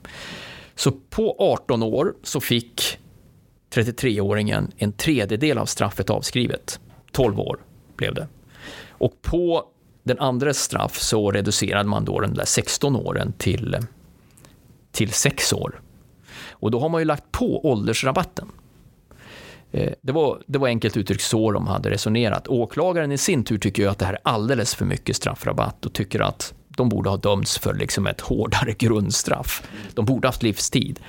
Så 0.75 0.91
på 0.91 1.35
18 1.39 1.83
år 1.83 2.13
så 2.23 2.39
fick 2.39 2.97
33-åringen 3.73 4.71
en 4.77 4.91
tredjedel 4.91 5.57
av 5.57 5.65
straffet 5.65 6.09
avskrivet. 6.09 6.79
12 7.11 7.39
år 7.39 7.59
blev 7.95 8.13
det. 8.13 8.27
Och 8.87 9.21
på 9.21 9.63
den 10.03 10.19
andra 10.19 10.53
straff 10.53 10.99
så 10.99 11.31
reducerade 11.31 11.89
man 11.89 12.05
då 12.05 12.19
den 12.19 12.33
där 12.33 12.45
16 12.45 12.95
åren 12.95 13.33
till, 13.37 13.77
till 14.91 15.13
6 15.13 15.53
år. 15.53 15.81
Och 16.49 16.71
då 16.71 16.79
har 16.79 16.89
man 16.89 17.01
ju 17.01 17.05
lagt 17.05 17.31
på 17.31 17.71
åldersrabatten. 17.71 18.51
Eh, 19.71 19.93
det 20.01 20.11
var, 20.11 20.41
det 20.47 20.59
var 20.59 20.67
enkelt 20.67 20.97
uttryckt 20.97 21.23
så 21.23 21.51
de 21.51 21.67
hade 21.67 21.89
resonerat. 21.89 22.47
Åklagaren 22.47 23.11
i 23.11 23.17
sin 23.17 23.43
tur 23.43 23.57
tycker 23.57 23.83
ju 23.83 23.89
att 23.89 23.99
det 23.99 24.05
här 24.05 24.13
är 24.13 24.19
alldeles 24.23 24.75
för 24.75 24.85
mycket 24.85 25.15
straffrabatt 25.15 25.85
och 25.85 25.93
tycker 25.93 26.19
att 26.19 26.53
de 26.67 26.89
borde 26.89 27.09
ha 27.09 27.17
dömts 27.17 27.57
för 27.57 27.73
liksom 27.73 28.07
ett 28.07 28.21
hårdare 28.21 28.73
grundstraff. 28.77 29.63
De 29.93 30.05
borde 30.05 30.27
haft 30.27 30.43
livstid 30.43 30.99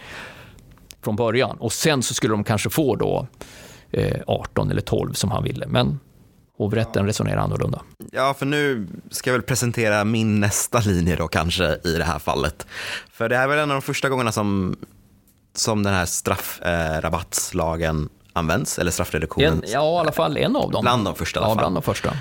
från 1.03 1.17
början 1.17 1.57
och 1.57 1.73
sen 1.73 2.03
så 2.03 2.15
skulle 2.15 2.33
de 2.33 2.45
kanske 2.45 2.71
få 2.71 2.97
då 2.97 3.27
eh, 3.91 4.21
18 4.27 4.71
eller 4.71 4.81
12 4.81 5.13
som 5.13 5.31
han 5.31 5.45
ville. 5.45 5.67
Men 5.67 6.01
hovrätten 6.59 7.07
resonerar 7.07 7.41
annorlunda. 7.41 7.83
Ja, 8.13 8.35
för 8.39 8.47
nu 8.47 8.87
ska 9.11 9.31
jag 9.31 9.35
väl 9.35 9.43
presentera 9.43 10.05
min 10.05 10.41
nästa 10.41 10.81
linje 10.81 11.17
då 11.17 11.29
kanske 11.29 11.79
i 11.85 11.95
det 11.99 12.05
här 12.05 12.19
fallet. 12.19 12.67
För 13.13 13.29
det 13.29 13.37
här 13.37 13.45
är 13.45 13.49
väl 13.49 13.59
en 13.59 13.71
av 13.71 13.75
de 13.75 13.83
första 13.83 14.09
gångerna 14.09 14.33
som, 14.33 14.77
som 15.55 15.83
den 15.83 15.95
här 15.95 16.07
straffrabattslagen 16.07 18.09
används, 18.41 18.79
eller 18.79 18.91
straffreduktionen. 18.91 19.53
En, 19.53 19.63
ja, 19.67 19.97
i 19.97 20.01
alla 20.01 20.13
fall 20.13 20.37
en 20.37 20.57
av 20.57 20.71
dem. 20.71 20.83
Bland 20.83 21.05
de 21.05 21.15
första 21.15 21.41
i 21.41 21.43
alla 21.43 21.49
fall. 21.49 21.57
Ja, 21.57 21.61
bland 21.61 21.77
de 21.77 21.83
första. 21.83 22.17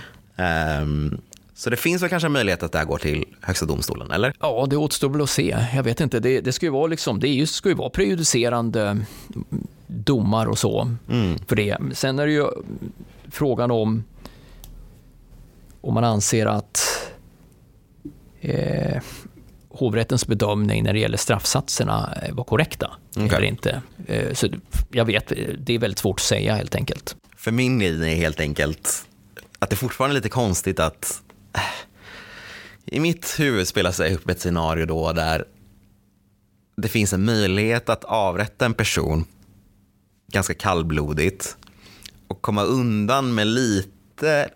Um, 0.82 1.22
så 1.54 1.70
det 1.70 1.78
finns 1.78 2.02
väl 2.02 2.10
kanske 2.10 2.28
en 2.28 2.32
möjlighet 2.32 2.64
att 2.64 2.72
det 2.72 2.78
här 2.78 2.86
går 2.86 2.98
till 2.98 3.26
Högsta 3.42 3.66
domstolen, 3.66 4.12
eller? 4.12 4.34
Ja, 4.40 4.68
det 4.70 4.78
återstår 4.78 5.10
väl 5.10 5.22
att 5.22 5.30
se. 5.30 5.58
Jag 5.76 5.84
vet 5.84 6.02
inte. 6.02 6.20
Det, 6.20 6.42
det 6.42 6.52
ska 6.52 6.66
ju 6.66 6.72
vara, 6.72 6.88
liksom, 6.88 7.20
det 7.20 7.50
ska 7.50 7.70
ju 7.70 7.76
vara 7.76 7.90
prejudicerande 7.90 8.98
domar 9.88 10.46
och 10.46 10.58
så 10.58 10.92
mm. 11.10 11.38
för 11.48 11.56
det. 11.56 11.78
Sen 11.94 12.20
är 12.20 12.26
det 12.26 12.32
ju 12.32 12.48
frågan 13.32 13.72
om 13.72 14.04
om 15.82 15.94
man 15.94 16.04
anser 16.04 16.46
att 16.46 16.82
eh, 18.42 19.02
hovrättens 19.80 20.28
bedömning 20.28 20.84
när 20.84 20.94
det 20.94 21.00
gäller 21.00 21.18
straffsatserna 21.18 22.18
var 22.32 22.44
korrekta 22.44 22.92
okay. 23.10 23.28
eller 23.28 23.44
inte. 23.44 23.82
Eh, 24.08 24.34
så 24.34 24.48
jag 24.92 25.06
vet, 25.06 25.34
det 25.58 25.74
är 25.74 25.80
väldigt 25.80 26.00
svårt 26.00 26.20
att 26.20 26.26
säga 26.26 26.56
helt 26.56 26.76
enkelt. 26.76 27.16
För 27.38 27.52
min 27.52 27.80
linje 27.80 28.12
är 28.12 28.16
helt 28.16 28.40
enkelt 28.40 29.06
att 29.60 29.70
det 29.70 29.76
fortfarande 29.76 30.14
är 30.14 30.16
lite 30.16 30.30
konstigt 30.30 30.80
att 30.80 31.22
eh, 31.54 31.62
i 32.86 33.00
mitt 33.00 33.36
huvud 33.40 33.68
spelar 33.68 33.92
sig 33.92 34.16
upp 34.16 34.30
ett 34.30 34.40
scenario 34.40 34.86
då 34.86 35.14
där 35.14 35.46
det 36.78 36.88
finns 36.88 37.14
en 37.14 37.26
möjlighet 37.26 37.90
att 37.90 38.04
avrätta 38.04 38.66
en 38.66 38.74
person 38.74 39.26
ganska 40.32 40.54
kallblodigt 40.54 41.58
och 42.28 42.42
komma 42.42 42.64
undan 42.64 43.36
med 43.36 43.48
lite 43.48 44.50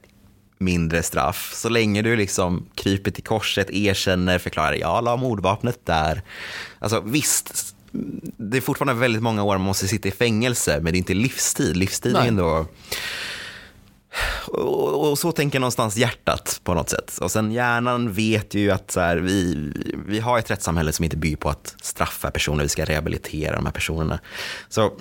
mindre 0.57 1.03
straff. 1.03 1.51
Så 1.55 1.69
länge 1.69 2.01
du 2.01 2.15
liksom 2.15 2.65
kryper 2.75 3.11
till 3.11 3.23
korset, 3.23 3.69
erkänner, 3.69 4.39
förklarar 4.39 4.73
jag 4.73 5.03
la 5.03 5.15
mordvapnet 5.15 5.85
där. 5.85 6.21
Alltså 6.79 7.01
visst, 7.01 7.75
det 8.37 8.57
är 8.57 8.61
fortfarande 8.61 9.01
väldigt 9.01 9.23
många 9.23 9.43
år 9.43 9.57
man 9.57 9.67
måste 9.67 9.87
sitta 9.87 10.07
i 10.07 10.11
fängelse, 10.11 10.79
men 10.81 10.93
det 10.93 10.97
är 10.97 10.99
inte 10.99 11.13
livstid. 11.13 11.77
Livstid 11.77 12.15
är 12.15 12.27
ändå... 12.27 12.67
Och, 14.47 15.09
och, 15.09 15.19
så 15.19 15.31
tänker 15.31 15.59
någonstans 15.59 15.97
hjärtat 15.97 16.61
på 16.63 16.73
något 16.73 16.89
sätt. 16.89 17.17
Och 17.21 17.31
sen 17.31 17.51
hjärnan 17.51 18.13
vet 18.13 18.53
ju 18.53 18.71
att 18.71 18.91
så 18.91 18.99
här, 18.99 19.17
vi, 19.17 19.71
vi 20.07 20.19
har 20.19 20.39
ett 20.39 20.51
rättssamhälle 20.51 20.91
som 20.91 21.03
inte 21.03 21.17
bygger 21.17 21.37
på 21.37 21.49
att 21.49 21.75
straffa 21.81 22.31
personer, 22.31 22.63
vi 22.63 22.69
ska 22.69 22.85
rehabilitera 22.85 23.55
de 23.55 23.65
här 23.65 23.73
personerna. 23.73 24.19
Så 24.69 24.93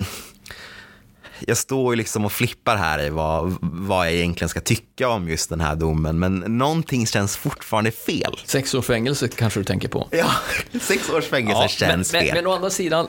jag 1.39 1.57
står 1.57 1.93
ju 1.93 1.97
liksom 1.97 2.25
och 2.25 2.31
flippar 2.31 2.75
här 2.75 3.01
i 3.01 3.09
vad, 3.09 3.57
vad 3.61 4.07
jag 4.07 4.13
egentligen 4.13 4.49
ska 4.49 4.61
tycka 4.61 5.09
om 5.09 5.29
just 5.29 5.49
den 5.49 5.61
här 5.61 5.75
domen, 5.75 6.19
men 6.19 6.39
någonting 6.39 7.07
känns 7.07 7.37
fortfarande 7.37 7.91
fel. 7.91 8.39
Sex 8.45 8.73
års 8.73 8.85
fängelse 8.85 9.27
kanske 9.27 9.59
du 9.59 9.63
tänker 9.63 9.87
på? 9.87 10.07
Ja, 10.11 10.31
sex 10.81 11.09
års 11.09 11.25
fängelse 11.25 11.61
ja, 11.61 11.67
känns 11.67 12.13
men, 12.13 12.21
fel. 12.21 12.33
Men, 12.33 12.43
men 12.43 12.51
å 12.51 12.55
andra 12.55 12.69
sidan, 12.69 13.07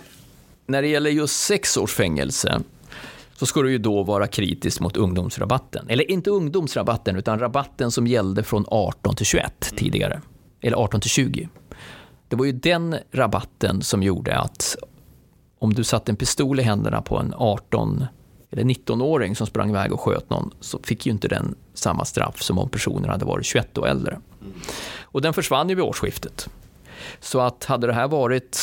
när 0.67 0.83
det 0.83 0.89
gäller 0.89 1.11
just 1.11 1.41
sex 1.41 1.77
års 1.77 1.93
fängelse, 1.93 2.61
så 3.37 3.47
ska 3.47 3.63
du 3.63 3.71
ju 3.71 3.79
då 3.79 4.03
vara 4.03 4.27
kritisk 4.27 4.81
mot 4.81 4.97
ungdomsrabatten. 4.97 5.87
Eller 5.89 6.11
inte 6.11 6.31
ungdomsrabatten, 6.31 7.17
utan 7.17 7.39
rabatten 7.39 7.91
som 7.91 8.07
gällde 8.07 8.43
från 8.43 8.65
18 8.69 9.17
till 9.17 9.27
21 9.27 9.45
mm. 9.45 9.79
tidigare. 9.79 10.21
Eller 10.63 10.77
18 10.77 11.01
till 11.01 11.11
20. 11.11 11.49
Det 12.29 12.37
var 12.37 12.45
ju 12.45 12.53
den 12.53 12.97
rabatten 13.13 13.83
som 13.83 14.03
gjorde 14.03 14.39
att 14.39 14.77
om 15.64 15.74
du 15.74 15.85
satte 15.85 16.12
en 16.12 16.16
pistol 16.16 16.61
i 16.61 16.62
händerna 16.62 17.03
på 17.03 17.18
en 17.18 17.35
18 17.37 18.07
eller 18.50 18.62
19-åring 18.64 19.37
som 19.37 19.46
sprang 19.46 19.70
iväg 19.70 19.92
och 19.92 20.00
sköt 20.00 20.31
någon 20.31 20.50
så 20.61 20.79
fick 20.83 21.07
ju 21.07 21.12
inte 21.12 21.29
den 21.29 21.55
samma 21.74 22.05
straff 22.05 22.42
som 22.42 22.59
om 22.59 22.68
personen 22.68 23.11
hade 23.11 23.24
varit 23.24 23.46
21 23.46 23.79
och 23.79 23.88
äldre. 23.88 24.20
Och 25.03 25.22
den 25.22 25.35
försvann 25.35 25.68
ju 25.68 25.74
vid 25.74 25.85
årsskiftet. 25.85 26.48
Så 27.20 27.40
att 27.40 27.64
hade 27.64 27.87
det 27.87 27.92
här 27.92 28.09
varit 28.09 28.59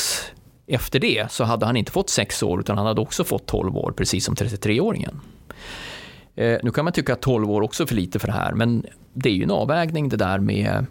efter 0.67 0.99
det 0.99 1.31
så 1.31 1.43
hade 1.43 1.65
han 1.65 1.77
inte 1.77 1.91
fått 1.91 2.09
6 2.09 2.43
år 2.43 2.59
utan 2.59 2.77
han 2.77 2.87
hade 2.87 3.01
också 3.01 3.23
fått 3.23 3.45
12 3.45 3.77
år 3.77 3.93
precis 3.97 4.25
som 4.25 4.35
33-åringen. 4.35 5.19
Eh, 6.35 6.57
nu 6.63 6.71
kan 6.71 6.85
man 6.85 6.93
tycka 6.93 7.13
att 7.13 7.21
12 7.21 7.51
år 7.51 7.61
också 7.61 7.83
är 7.83 7.87
för 7.87 7.95
lite 7.95 8.19
för 8.19 8.27
det 8.27 8.33
här 8.33 8.53
men 8.53 8.85
det 9.13 9.29
är 9.29 9.33
ju 9.33 9.43
en 9.43 9.51
avvägning 9.51 10.09
det 10.09 10.17
där 10.17 10.39
med 10.39 10.85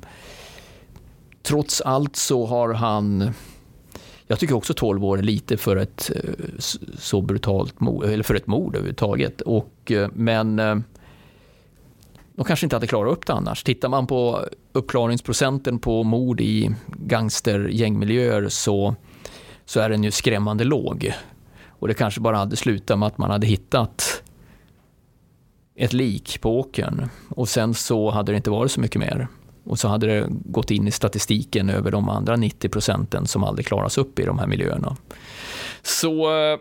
trots 1.42 1.80
allt 1.80 2.16
så 2.16 2.46
har 2.46 2.74
han 2.74 3.34
jag 4.30 4.38
tycker 4.38 4.54
också 4.54 4.74
12 4.74 5.04
år 5.04 5.18
är 5.18 5.22
lite 5.22 5.56
för 5.56 5.76
ett 5.76 6.10
eh, 6.16 6.32
så 6.98 7.20
brutalt 7.20 7.80
mord, 7.80 8.04
eller 8.04 8.22
för 8.22 8.34
ett 8.34 8.46
mord 8.46 8.74
överhuvudtaget. 8.74 9.40
Och, 9.40 9.92
eh, 9.92 10.08
men 10.14 10.58
eh, 10.58 10.76
de 12.34 12.44
kanske 12.44 12.66
inte 12.66 12.76
hade 12.76 12.86
klarat 12.86 13.12
upp 13.12 13.26
det 13.26 13.32
annars. 13.32 13.62
Tittar 13.64 13.88
man 13.88 14.06
på 14.06 14.44
uppklaringsprocenten 14.72 15.78
på 15.78 16.02
mord 16.02 16.40
i 16.40 16.70
gangstergängmiljöer 16.86 18.48
så, 18.48 18.94
så 19.64 19.80
är 19.80 19.90
den 19.90 20.04
ju 20.04 20.10
skrämmande 20.10 20.64
låg. 20.64 21.14
Och 21.66 21.88
det 21.88 21.94
kanske 21.94 22.20
bara 22.20 22.36
hade 22.36 22.56
slutat 22.56 22.98
med 22.98 23.06
att 23.06 23.18
man 23.18 23.30
hade 23.30 23.46
hittat 23.46 24.22
ett 25.74 25.92
lik 25.92 26.40
på 26.40 26.60
åkern 26.60 27.08
och 27.28 27.48
sen 27.48 27.74
så 27.74 28.10
hade 28.10 28.32
det 28.32 28.36
inte 28.36 28.50
varit 28.50 28.72
så 28.72 28.80
mycket 28.80 29.00
mer. 29.00 29.28
Och 29.64 29.78
så 29.78 29.88
hade 29.88 30.06
det 30.06 30.26
gått 30.28 30.70
in 30.70 30.88
i 30.88 30.90
statistiken 30.90 31.70
över 31.70 31.90
de 31.90 32.08
andra 32.08 32.36
90 32.36 32.68
procenten 32.68 33.26
som 33.26 33.44
aldrig 33.44 33.66
klaras 33.66 33.98
upp 33.98 34.18
i 34.18 34.24
de 34.24 34.38
här 34.38 34.46
miljöerna. 34.46 34.96
Så 35.82 36.38
eh, 36.38 36.58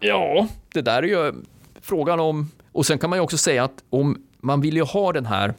ja, 0.00 0.48
det 0.72 0.82
där 0.82 1.02
är 1.02 1.06
ju 1.06 1.32
frågan 1.80 2.20
om... 2.20 2.50
Och 2.72 2.86
sen 2.86 2.98
kan 2.98 3.10
man 3.10 3.16
ju 3.16 3.22
också 3.22 3.38
säga 3.38 3.64
att 3.64 3.84
om 3.90 4.22
man 4.40 4.60
vill 4.60 4.76
ju 4.76 4.82
ha 4.82 5.12
den 5.12 5.26
här 5.26 5.54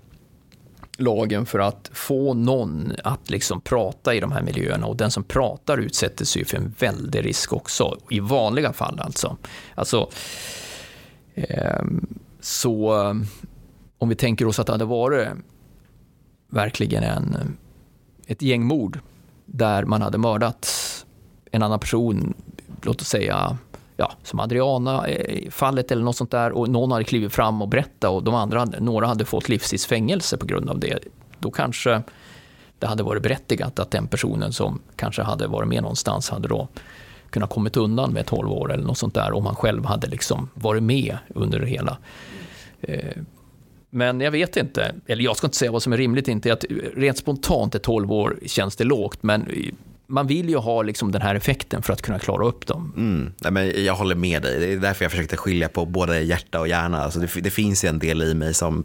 lagen 0.98 1.46
för 1.46 1.60
att 1.60 1.90
få 1.94 2.34
någon 2.34 2.94
att 3.04 3.30
liksom 3.30 3.62
prata 3.62 4.16
i 4.16 4.20
de 4.20 4.32
här 4.32 4.42
miljöerna 4.42 4.88
och 4.88 4.96
den 4.96 5.12
som 5.12 5.24
pratar 5.24 5.78
utsätter 5.78 6.26
sig 6.26 6.46
för 6.46 6.58
en 6.58 6.76
väldig 6.80 7.26
risk 7.26 7.54
också, 7.54 7.98
i 8.10 8.20
vanliga 8.20 8.74
fall 8.74 9.00
alltså. 9.00 9.38
Alltså, 9.76 10.10
ehm, 11.36 12.08
eh, 12.12 12.18
så 12.40 12.92
om 13.98 14.10
vi 14.10 14.16
tänker 14.16 14.48
oss 14.48 14.60
att 14.60 14.68
det 14.68 14.74
hade 14.74 14.86
varit 14.86 15.28
verkligen 16.50 17.04
en, 17.04 17.58
ett 18.28 18.42
gängmord 18.42 19.00
där 19.46 19.86
man 19.86 20.02
hade 20.02 20.18
mördat 20.18 20.68
en 21.52 21.64
annan 21.64 21.80
person, 21.80 22.34
låt 22.82 23.02
oss 23.02 23.08
säga 23.08 23.58
ja, 23.98 24.12
som 24.24 24.40
Adriana-fallet 24.40 25.92
eh, 25.92 25.96
eller 25.96 26.06
något 26.06 26.16
sånt 26.16 26.32
där 26.32 26.52
och 26.52 26.70
någon 26.70 26.92
hade 26.92 27.04
klivit 27.04 27.34
fram 27.34 27.62
och 27.62 27.68
berättat 27.68 28.12
och 28.12 28.24
de 28.24 28.36
andra, 28.36 28.66
några 28.66 29.08
hade 29.08 29.26
fått 29.26 29.50
livstidsfängelse 29.50 30.38
på 30.38 30.46
grund 30.46 30.70
av 30.70 30.80
det. 30.80 31.00
Då 31.40 31.52
kanske 31.52 32.02
det 32.80 32.88
hade 32.88 33.04
varit 33.04 33.24
berättigat 33.24 33.80
att 33.80 33.92
den 33.92 34.08
personen 34.08 34.54
som 34.54 34.80
kanske 34.96 35.22
hade 35.22 35.48
varit 35.48 35.70
med 35.70 35.82
någonstans 35.82 36.30
hade 36.30 36.48
då 36.48 36.68
kunnat 37.30 37.50
kommit 37.50 37.78
undan 37.78 38.14
med 38.14 38.26
12 38.26 38.52
år 38.52 38.74
eller 38.74 38.84
något 38.84 38.98
sånt 38.98 39.14
där 39.14 39.34
om 39.34 39.46
han 39.46 39.56
själv 39.56 39.86
hade 39.86 40.08
liksom 40.08 40.50
varit 40.54 40.84
med 40.84 41.18
under 41.28 41.60
det 41.60 41.68
hela. 41.68 41.98
Eh, 42.82 43.18
Eh, 43.96 43.98
men 43.98 44.22
jag 44.22 44.32
vet 44.32 44.58
inte, 44.58 44.96
eller 45.08 45.24
jag 45.24 45.38
ska 45.38 45.48
inte 45.48 45.58
säga 45.58 45.72
vad 45.72 45.84
som 45.84 45.94
är 45.94 45.98
rimligt 45.98 46.28
inte. 46.28 46.54
Att 46.54 46.66
rent 46.96 47.18
spontant 47.18 47.76
är 47.76 47.80
12 47.80 48.12
år 48.12 48.40
känns 48.46 48.76
det 48.76 48.84
lågt, 48.84 49.24
men 49.24 49.48
man 50.08 50.28
vill 50.28 50.50
ju 50.50 50.58
ha 50.58 50.82
liksom 50.82 51.12
den 51.12 51.22
här 51.22 51.36
effekten 51.36 51.82
för 51.82 51.94
att 51.94 52.02
kunna 52.02 52.20
klara 52.20 52.46
upp 52.46 52.68
dem. 52.68 52.94
Mm. 52.98 53.34
Nej, 53.38 53.52
men 53.52 53.86
jag 53.86 53.96
håller 53.96 54.16
med 54.16 54.42
dig. 54.42 54.60
Det 54.60 54.74
är 54.74 54.78
därför 54.78 55.06
jag 55.06 55.12
försökte 55.12 55.38
skilja 55.38 55.70
på 55.70 55.86
både 55.86 56.22
hjärta 56.22 56.60
och 56.60 56.68
hjärna. 56.68 57.04
Alltså 57.04 57.20
det, 57.20 57.42
det 57.42 57.50
finns 57.50 57.86
ju 57.86 57.90
en 57.90 58.00
del 58.00 58.22
i 58.22 58.34
mig 58.34 58.54
som 58.54 58.84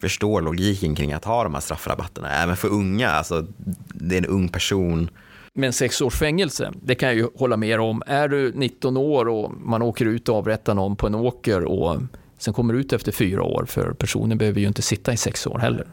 förstår 0.00 0.40
logiken 0.40 0.94
kring 0.94 1.12
att 1.12 1.24
ha 1.24 1.44
de 1.44 1.54
här 1.54 1.60
straffrabatterna. 1.60 2.30
Även 2.30 2.56
för 2.56 2.68
unga. 2.68 3.08
Alltså, 3.08 3.46
det 3.94 4.14
är 4.14 4.18
en 4.18 4.26
ung 4.26 4.48
person. 4.48 5.10
Men 5.54 5.72
sex 5.72 6.00
års 6.00 6.14
fängelse, 6.14 6.72
det 6.82 6.94
kan 6.94 7.08
jag 7.08 7.16
ju 7.16 7.28
hålla 7.34 7.56
med 7.56 7.80
om. 7.80 8.02
Är 8.06 8.28
du 8.28 8.52
19 8.54 8.96
år 8.96 9.28
och 9.28 9.52
man 9.60 9.82
åker 9.82 10.04
ut 10.04 10.28
och 10.28 10.36
avrättar 10.36 10.74
någon 10.74 10.96
på 10.96 11.06
en 11.06 11.14
åker 11.14 11.64
och 11.64 11.96
sen 12.38 12.54
kommer 12.54 12.74
ut 12.74 12.92
efter 12.92 13.12
fyra 13.12 13.42
år, 13.42 13.64
för 13.68 13.92
personen 13.92 14.38
behöver 14.38 14.60
ju 14.60 14.66
inte 14.66 14.82
sitta 14.82 15.12
i 15.12 15.16
sex 15.16 15.46
år 15.46 15.58
heller. 15.58 15.86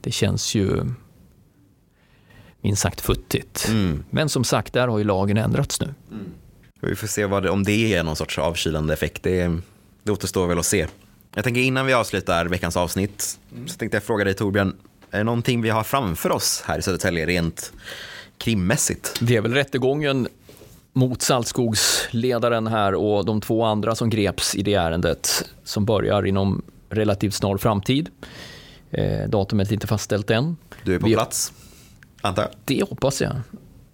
Det 0.00 0.10
känns 0.10 0.54
ju 0.54 0.84
minst 2.60 2.82
sagt 2.82 3.00
futtigt. 3.00 3.68
Mm. 3.68 4.04
Men 4.10 4.28
som 4.28 4.44
sagt, 4.44 4.72
där 4.72 4.88
har 4.88 4.98
ju 4.98 5.04
lagen 5.04 5.36
ändrats 5.36 5.80
nu. 5.80 5.94
Mm. 6.10 6.24
Vi 6.80 6.96
får 6.96 7.06
se 7.06 7.26
vad 7.26 7.42
det, 7.42 7.50
om 7.50 7.64
det 7.64 7.94
är 7.94 8.02
någon 8.02 8.16
sorts 8.16 8.38
avkylande 8.38 8.94
effekt. 8.94 9.22
Det, 9.22 9.58
det 10.02 10.12
återstår 10.12 10.46
väl 10.46 10.58
att 10.58 10.66
se. 10.66 10.86
Jag 11.34 11.44
tänker 11.44 11.60
innan 11.60 11.86
vi 11.86 11.92
avslutar 11.92 12.46
veckans 12.46 12.76
avsnitt 12.76 13.38
mm. 13.52 13.68
så 13.68 13.76
tänkte 13.76 13.96
jag 13.96 14.04
fråga 14.04 14.24
dig 14.24 14.34
Torbjörn, 14.34 14.76
Är 15.10 15.18
det 15.18 15.24
någonting 15.24 15.62
vi 15.62 15.70
har 15.70 15.84
framför 15.84 16.32
oss 16.32 16.62
här 16.66 16.78
i 16.78 16.82
Södertälje 16.82 17.26
rent 17.26 17.72
krimmässigt? 18.38 19.18
Det 19.20 19.36
är 19.36 19.40
väl 19.40 19.54
rättegången 19.54 20.28
mot 20.98 21.22
Saltskogsledaren 21.22 22.66
här 22.66 22.94
och 22.94 23.24
de 23.24 23.40
två 23.40 23.64
andra 23.64 23.94
som 23.94 24.10
greps 24.10 24.54
i 24.54 24.62
det 24.62 24.74
ärendet 24.74 25.44
som 25.64 25.84
börjar 25.84 26.26
inom 26.26 26.62
relativt 26.90 27.34
snar 27.34 27.56
framtid. 27.56 28.08
Eh, 28.90 29.28
datumet 29.28 29.68
är 29.68 29.72
inte 29.74 29.86
fastställt 29.86 30.30
än. 30.30 30.56
Du 30.84 30.94
är 30.94 30.98
på 30.98 31.06
Vi- 31.06 31.12
plats, 31.14 31.52
antar 32.20 32.42
jag? 32.42 32.50
Det 32.64 32.82
hoppas 32.90 33.20
jag. 33.22 33.32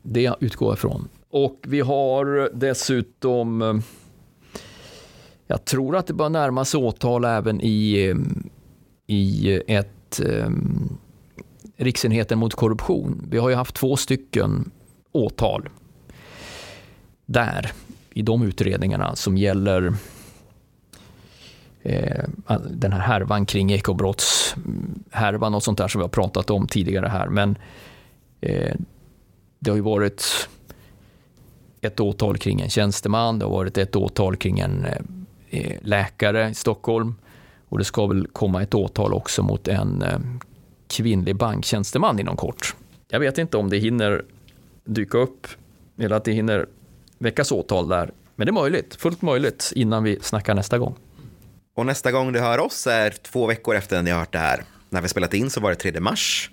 Det 0.03 0.35
utgår 0.41 0.69
jag 0.69 0.77
ifrån. 0.77 1.09
Och 1.31 1.61
vi 1.67 1.81
har 1.81 2.51
dessutom, 2.55 3.63
eh, 3.63 3.75
jag 5.47 5.65
tror 5.65 5.97
att 5.97 6.07
det 6.07 6.15
bör 6.15 6.29
närma 6.29 6.65
sig 6.65 6.81
åtal 6.81 7.25
även 7.25 7.61
i, 7.61 8.09
eh, 8.09 8.17
i 9.07 9.61
ett 9.67 10.21
eh, 10.21 10.51
Riksenheten 11.77 12.39
mot 12.39 12.55
korruption. 12.55 13.27
Vi 13.31 13.39
har 13.39 13.49
ju 13.49 13.55
haft 13.55 13.75
två 13.75 13.97
stycken 13.97 14.71
åtal 15.13 15.69
där 17.27 17.73
i 18.11 18.23
de 18.23 18.43
utredningarna 18.43 19.17
som 19.17 19.37
gäller 19.37 19.95
eh, 21.83 22.25
den 22.71 22.93
här 22.93 23.01
härvan 23.01 23.47
kring 23.47 23.73
ekobrottshärvan 23.73 25.55
och 25.55 25.63
sånt 25.63 25.79
där 25.79 25.89
som 25.89 25.99
vi 25.99 26.03
har 26.03 26.09
pratat 26.09 26.51
om 26.51 26.67
tidigare 26.67 27.07
här. 27.07 27.29
Men 27.29 27.59
eh, 28.41 28.75
det 29.59 29.71
har 29.71 29.77
ju 29.77 29.83
varit 29.83 30.49
ett 31.81 32.01
åtal 32.01 32.39
kring 32.39 32.61
en 32.61 32.71
tjänsteman, 32.71 33.39
det 33.39 33.45
har 33.45 33.53
varit 33.53 33.79
ett 33.79 33.97
åtal 33.97 34.37
kring 34.37 34.61
en 34.61 34.85
eh, 34.85 34.99
eh, 35.51 35.77
läkare 35.83 36.51
i 36.51 36.55
Stockholm 36.55 37.15
och 37.69 37.79
det 37.79 37.85
ska 37.85 38.07
väl 38.07 38.27
komma 38.27 38.63
ett 38.63 38.75
åtal 38.75 39.15
också 39.15 39.43
mot 39.43 39.69
en 39.69 40.03
eh, 40.03 40.19
kvinnlig 40.87 41.37
banktjänsteman 41.37 42.21
inom 42.21 42.37
kort. 42.37 42.77
Jag 43.09 43.21
vet 43.21 43.39
inte 43.39 43.57
om 43.57 43.71
det 43.71 43.79
hinner 43.79 44.25
dyka 44.85 45.19
upp 45.19 45.47
eller 45.99 46.17
att 46.17 46.25
det 46.25 46.33
hinner 46.33 46.67
väckas 47.25 47.53
åtal 47.53 47.89
där, 47.89 48.11
men 48.37 48.47
det 48.47 48.51
är 48.51 48.53
möjligt, 48.53 48.95
fullt 48.95 49.23
möjligt 49.23 49.73
innan 49.75 50.05
vi 50.05 50.19
snackar 50.23 50.55
nästa 50.55 50.79
gång. 50.79 50.97
Och 51.75 51.87
nästa 51.87 52.13
gång 52.13 52.33
du 52.33 52.41
hör 52.41 52.59
oss 52.59 52.87
är 52.87 53.11
två 53.11 53.47
veckor 53.47 53.75
efter 53.75 53.97
när 53.97 54.03
ni 54.03 54.11
har 54.11 54.19
hört 54.19 54.33
det 54.33 54.39
här. 54.39 54.65
När 54.91 55.01
vi 55.01 55.09
spelat 55.09 55.35
in 55.35 55.51
så 55.51 55.61
var 55.61 55.71
det 55.71 55.77
3 55.77 56.01
mars. 56.01 56.51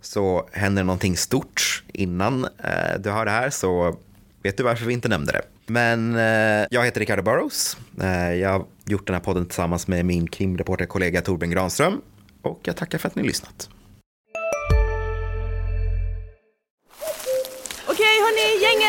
Så 0.00 0.48
händer 0.52 0.84
någonting 0.84 1.16
stort 1.16 1.84
innan 1.92 2.44
eh, 2.44 3.00
du 3.00 3.10
hör 3.10 3.24
det 3.24 3.30
här 3.30 3.50
så 3.50 3.96
vet 4.42 4.56
du 4.56 4.62
varför 4.62 4.86
vi 4.86 4.92
inte 4.92 5.08
nämnde 5.08 5.32
det. 5.32 5.42
Men 5.66 6.16
eh, 6.16 6.66
jag 6.70 6.84
heter 6.84 7.00
Ricardo 7.00 7.22
Burrows. 7.22 7.76
Eh, 8.00 8.34
jag 8.34 8.50
har 8.50 8.64
gjort 8.84 9.06
den 9.06 9.14
här 9.14 9.20
podden 9.20 9.46
tillsammans 9.46 9.88
med 9.88 10.04
min 10.04 10.28
krimreporterkollega 10.28 11.20
Torbjörn 11.20 11.50
Granström. 11.50 12.00
Och 12.42 12.60
jag 12.62 12.76
tackar 12.76 12.98
för 12.98 13.08
att 13.08 13.14
ni 13.14 13.22
har 13.22 13.26
lyssnat. 13.26 13.68